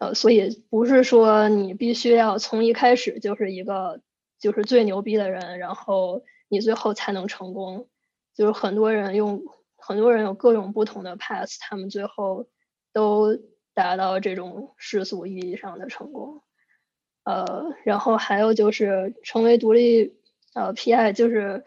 [0.00, 4.00] 呃，所以不是说你必须要从一开始就是一个
[4.38, 7.88] 就是最牛逼的人，然后你最后才能成功。
[8.34, 9.42] 就是很多人用。
[9.86, 12.46] 很多人有各种不同的 path，他们最后
[12.94, 13.38] 都
[13.74, 16.42] 达到这种世俗意义上的成功。
[17.24, 20.16] 呃，然后还有就是成为独立
[20.54, 21.64] 呃 PI，就是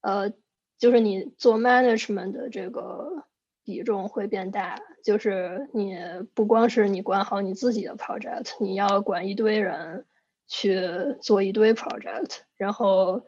[0.00, 0.32] 呃
[0.78, 3.24] 就是你做 management 的这个
[3.64, 5.96] 比重会变大，就是你
[6.34, 10.06] 不光是你管好你自己的 project，你要管一堆人
[10.48, 10.80] 去
[11.20, 13.22] 做一堆 project，然后。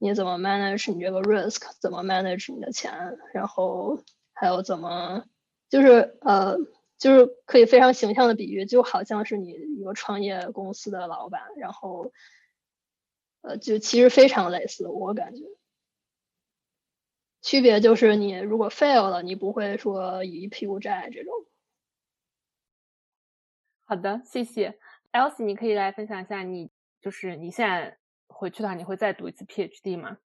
[0.00, 1.60] 你怎么 manage 你这个 risk？
[1.80, 3.18] 怎么 manage 你的钱？
[3.34, 4.00] 然后
[4.32, 5.24] 还有怎么，
[5.68, 6.56] 就是呃，
[6.98, 12.12] 就是可以非常形象的比喻，就好像是你一个创业公司的老板，然后
[13.40, 15.44] 呃，就其实非常类似，我感觉。
[17.40, 21.32] 区别就是你如果 fail 了，你不会说一屁股债这种。
[23.86, 24.78] 好的，谢谢
[25.12, 26.70] Elsie，你可以来分享一下你
[27.00, 27.96] 就是你现在。
[28.30, 30.18] 回去的话，你会再读一次 PhD 吗？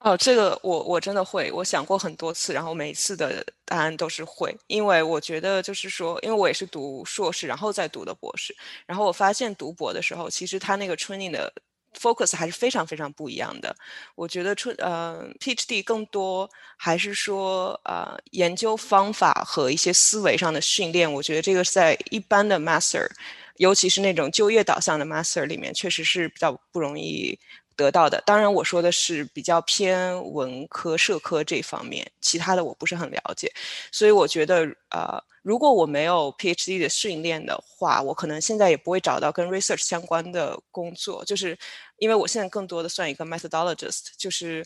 [0.00, 8.54] 哦，这个我我真的会，我想过很多次，然后每次的答案都是会，因为我觉得就是说，因为我也是读硕士，然后再读的博士，
[8.86, 11.50] 然后我发现读博的时候，其实他那个 training 的
[11.98, 13.74] focus 还是非常非常不一样的。
[14.14, 23.08] 我觉得春呃 PhD 更多还是说呃研究方法和一些思维上的训练，我觉得这个是在一般的 master。
[23.56, 27.38] 尤其是那种就业导向的 master 里面，确实是比较不容易
[27.76, 28.22] 得到的。
[28.26, 33.52] 当然，我说的是比较偏文科、社科这方面，其他的我不是很了解。
[33.92, 41.56] 所以我觉得，呃，如果我没有 PhD 的训练的话，我可能现在也不会找到跟 research 相关的工作，就是
[41.98, 44.64] 因为我现在更多的算一个 methodologist，就是。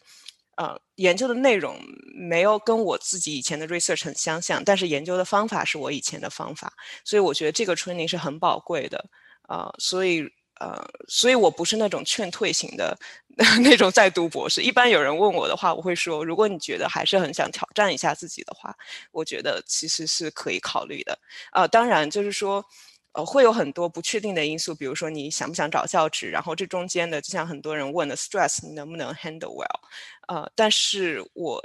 [0.56, 1.80] 呃，研究的内容
[2.28, 6.70] 没有跟我自己以前的 research 很相像，但是研究的方法是我以前的方法，
[7.02, 9.02] 所以我觉得这个 training 是很宝贵的。
[9.48, 10.28] 呃，所以
[10.60, 12.96] 呃，所以我不是那种劝退型的
[13.62, 14.62] 那种在读博士。
[14.62, 18.76] 一般有人问我的话，我会说，如果你觉得还是很想挑战一下自己的话，
[19.12, 21.18] 我觉得其实是可以考虑的。
[21.52, 22.64] 呃，当然就是说。
[23.12, 29.80] 呃，会有很多不确定的因素，比如说你想不想找教职，然后这中间的，就像很多人问的，stress 你能不能 handle well？
[30.28, 31.60] 呃，但是我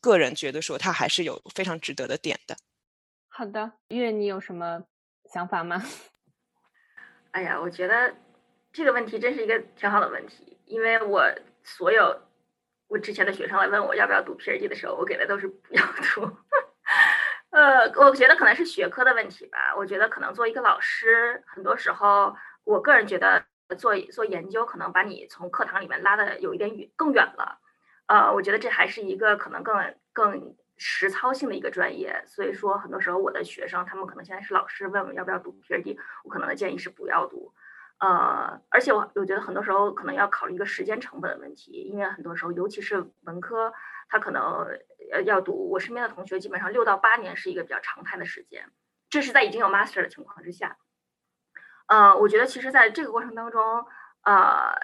[0.00, 2.56] 个人觉得说，它还是有非常值得的点的。
[3.28, 4.82] 好的，月，你有什么
[5.30, 5.84] 想法吗？
[7.32, 8.14] 哎呀，我觉得
[8.72, 11.24] 这个问题真是一个挺好的问题，因为我
[11.62, 12.22] 所有
[12.88, 16.28] 我之前的学生来问我要不要读 PhD 的时候，我给的都是不要读。
[17.50, 19.74] 呃，我觉得可能是学科的问题吧。
[19.76, 23.44] 我觉得可能做一个老师，很多时候，我个人觉得
[23.76, 27.58] 做做研究可能把你从课堂里面拉的有一点远更远了。
[28.06, 32.24] 呃，我觉得这还是一个可能更更实操性的一个专业。
[32.26, 37.52] 所以说，很多时候我的学生他们可能现在是老师，问我要不要读 PhD，我可能的建议是不要读。
[37.98, 43.72] 呃，而且我我觉得很多时候可能要考虑一个时间成本的问题，因为很多时候，尤其是文科。
[44.12, 44.66] 他可能
[45.12, 48.68] 呃要读，我身边的同学基本上六到八年是一个比较常态的时间，
[49.08, 50.78] 这是在已经有 master 的情况之下。
[51.86, 53.86] 呃，我觉得其实在这个过程当中，
[54.22, 54.74] 呃，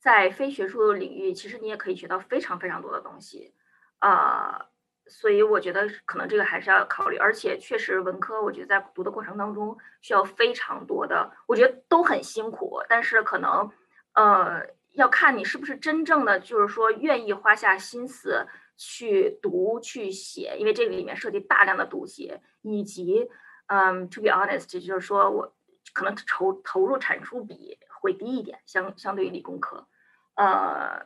[0.00, 3.54] 在非学术领域，其实你也可以学到非常非常多的东西，
[4.00, 4.70] 呃，
[5.06, 13.70] 所以我觉得可能这个还是要考虑，而且确实文科，我觉得在读的过程当中需要非常多的，我觉得都很辛苦，但是可能
[14.14, 18.46] 呃要看你是不是真正的就是说愿意花下心思。
[18.78, 23.28] 去读去写，因为这个里面涉及大量的读写，以及，
[23.66, 25.54] 嗯，to be honest，就是说我
[25.92, 29.86] 可能投投入产出比会低一点，相相对于理工科，
[30.34, 31.04] 呃，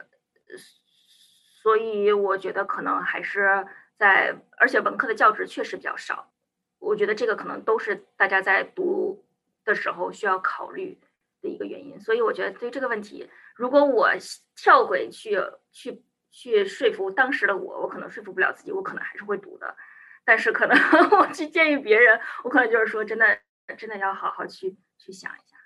[1.60, 3.66] 所以我觉得可能还是
[3.98, 6.30] 在，而且文科的教职确实比较少，
[6.78, 9.24] 我觉得这个可能都是大家在读
[9.64, 10.98] 的时候需要考虑
[11.42, 12.00] 的一个原因。
[12.00, 14.10] 所以我觉得对这个问题，如果我
[14.54, 15.38] 跳回去
[15.72, 16.02] 去。
[16.38, 19.74] 去说服当时的我，我可能说服不了自己，我可能还是会读的。
[20.22, 20.76] 但是可能
[21.18, 23.38] 我去建议别人，我可能就是说，真的，
[23.78, 25.56] 真的要好好去去想一下。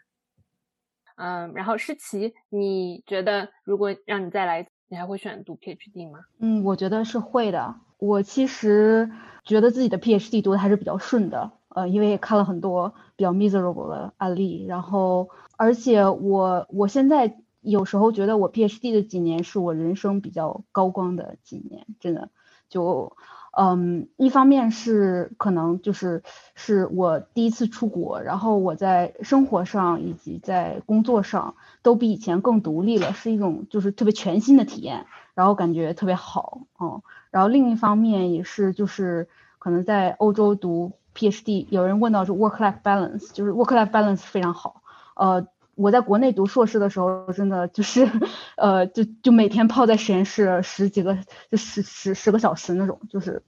[1.16, 6.18] 嗯，然后诗琪，你觉得如果让你再来，你还会选读 PhD 吗？
[6.38, 7.76] 嗯，我觉得是会的。
[7.96, 9.10] 我其实
[9.44, 17.38] 觉得自己的 PhD 读的还是比较顺的，呃，因为看了很多比较 miserable 的案例，然后而且我我现在。
[17.62, 22.30] 有时候觉得我 PhD 的几年是我人生比较高光的几年，真的
[22.70, 23.14] 就
[23.52, 26.22] 嗯，一方面是可能就是
[26.54, 39.28] 是我第一次出国，然后我在生活上以及在工作上都比以前更独立了，是一种就是特别全新的体验，然后感觉特别好，嗯，然后另一方面也是就是
[39.58, 44.82] 可能在欧洲读 PhD，有人问到是 work-life balance，就是 work-life balance 非常好，
[45.14, 45.46] 呃。
[45.80, 48.08] 我在国内读硕士的时候，真的就是，
[48.56, 51.16] 呃，就就每天泡在实验室十几个，
[51.50, 53.42] 就十十十个小时那种，就是，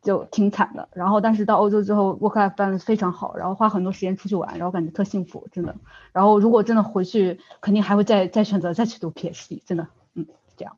[0.00, 0.88] 就挺惨的。
[0.92, 5.74] 然后，但是到欧洲之后，work-life balance 非常好，然后花很多时间出去玩，然后感觉特幸福，真的。
[6.12, 10.76] 然后，如果真的回去，肯定还会再再选择再去读 PhD，真的，嗯，这样。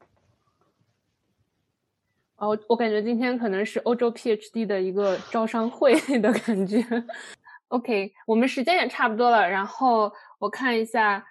[2.36, 6.84] 哦，我感觉今天可能是欧洲 PhD 的一个招商会的感觉。
[7.68, 11.24] OK，我们时间也差不多了，然后我看一下，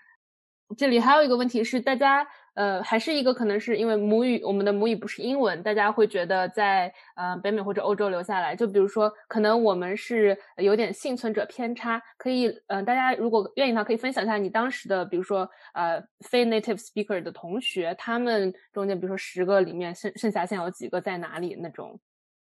[0.78, 22.00] 这里还有一个问题是，大家呃还是一个可能是因为母语，我们的母语不是英文，大家会觉得在呃北美或者欧洲留下来，就比如说可能我们是有点幸存者偏差，可以呃大家如果愿意的话，可以分享一下你当时的，比如说呃非 native speaker 的同学，他们中间比如说十个里面剩剩下现有几个在哪里那种，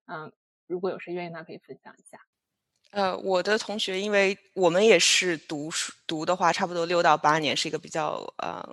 [0.08, 0.32] 嗯，
[0.68, 2.18] 如果有谁愿意的话，可以分享一下。
[2.94, 8.64] 呃，我的同学，因为我们也是读书读的话，差不多六到八年是一个比较呃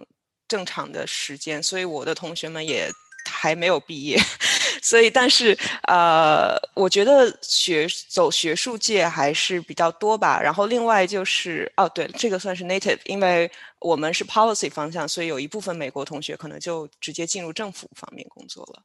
[0.47, 2.91] 正常的时间，所以我的同学们也
[3.25, 4.19] 还没有毕业，
[4.83, 5.57] 所以但是
[5.89, 10.39] 呃，我觉得学走学术界还是比较多吧。
[10.39, 18.83] 然后另外就是哦，对，这个算是 native，因为我们是 policy 方向，所以有一部分美国同学可能就直接进入政府方面工作了，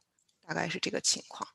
[0.48, 1.46] 大概是这个情况。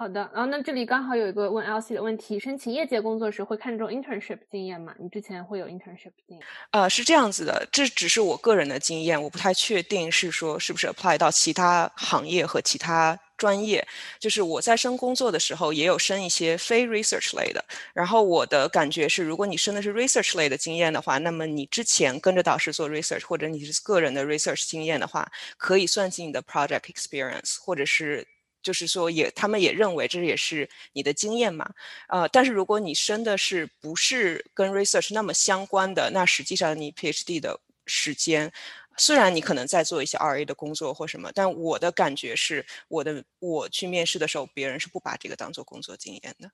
[0.00, 4.94] 好的，然后那这里刚好有一个问 L C 的问题：申请业界工作时会看重 internship 经验吗？
[4.98, 6.40] 你之前会有 internship 经验？
[6.70, 13.86] 呃，是这样子的，这只是我个人的经验，我不太确定是说是不是 apply 到其他行业和其他专业。
[14.18, 17.62] 就是我在申工作的时候，也有申一些非 research 类的。
[17.92, 28.26] 然后我的感觉是，如果你申的是 research 类的经验的话，那么你之前跟着导师做 research，或者你是个人的 research 经验的话，可以算进你的 project experience，或者是。
[28.62, 31.68] 就是说，也他们也认为这也是你的经验嘛，
[32.08, 38.52] 呃，但是如果你申的是不是跟 research 那么相关的，那实际上你 PhD 的时间，
[38.96, 46.50] 虽然你可能在做一些 RA 的工作或什么，但我的感觉是，我的我去面试的时候，别人是不把这个当做工作经验的。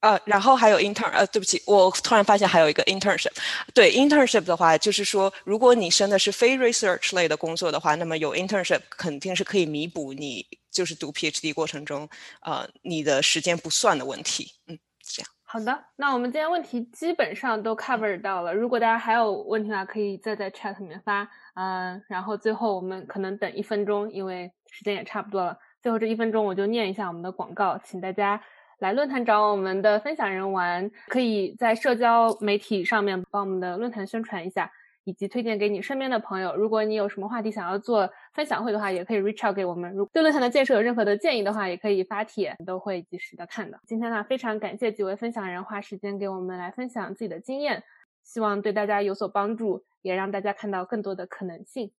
[0.00, 3.32] 呃，然后还有 intern，呃，对不起，我突然发现还有一个 internship。
[3.74, 10.46] 对 internship 的话，就是说，如果你申的是非 research 类的工作的话，那么有 internship 肯定是可以弥补你
[10.78, 12.08] 就是读 PhD 过程中，
[12.42, 14.52] 呃，你的时间不算的问题。
[14.68, 15.28] 嗯，这样。
[15.42, 18.54] 好的，那我们今天问题基本上都 cover 到了。
[18.54, 21.28] 如果大家还有问题的话，可以再在 chat 里面发。
[21.54, 25.58] 嗯，然后最后我们可能等一分钟，因为时间也差不多了。
[25.82, 28.40] 最后这一分钟，我就念一下我们的广告，请大家。
[28.78, 34.70] 来论坛找我们的分享人玩，可以在社交媒体上面帮我们的论坛宣传一下，
[35.08, 36.54] 以及推荐给你身边的朋友。
[36.54, 39.90] 如果你有什么话题想要做分享会的话，也可以 reach out 给我们。
[39.94, 43.80] 如对论坛的建设有任何的建议的话，也可以发帖，都会及时的看的。
[43.86, 47.82] 今天呢，非常感谢几位分享人花时间给我们来分享自己的经验，
[48.22, 51.90] 希望对大家有所帮助，也让大家看到更多的可能性。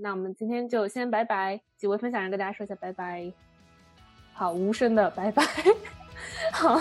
[0.00, 3.32] 那我们今天就先拜拜，几位分享人跟大家说一下拜拜。
[4.34, 5.42] 好，无声的拜拜。
[6.52, 6.80] 好，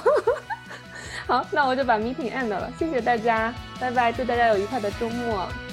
[1.26, 2.72] 好，那我就把 meeting end 了。
[2.78, 5.71] 谢谢大家，拜拜，祝大家有愉快的周末。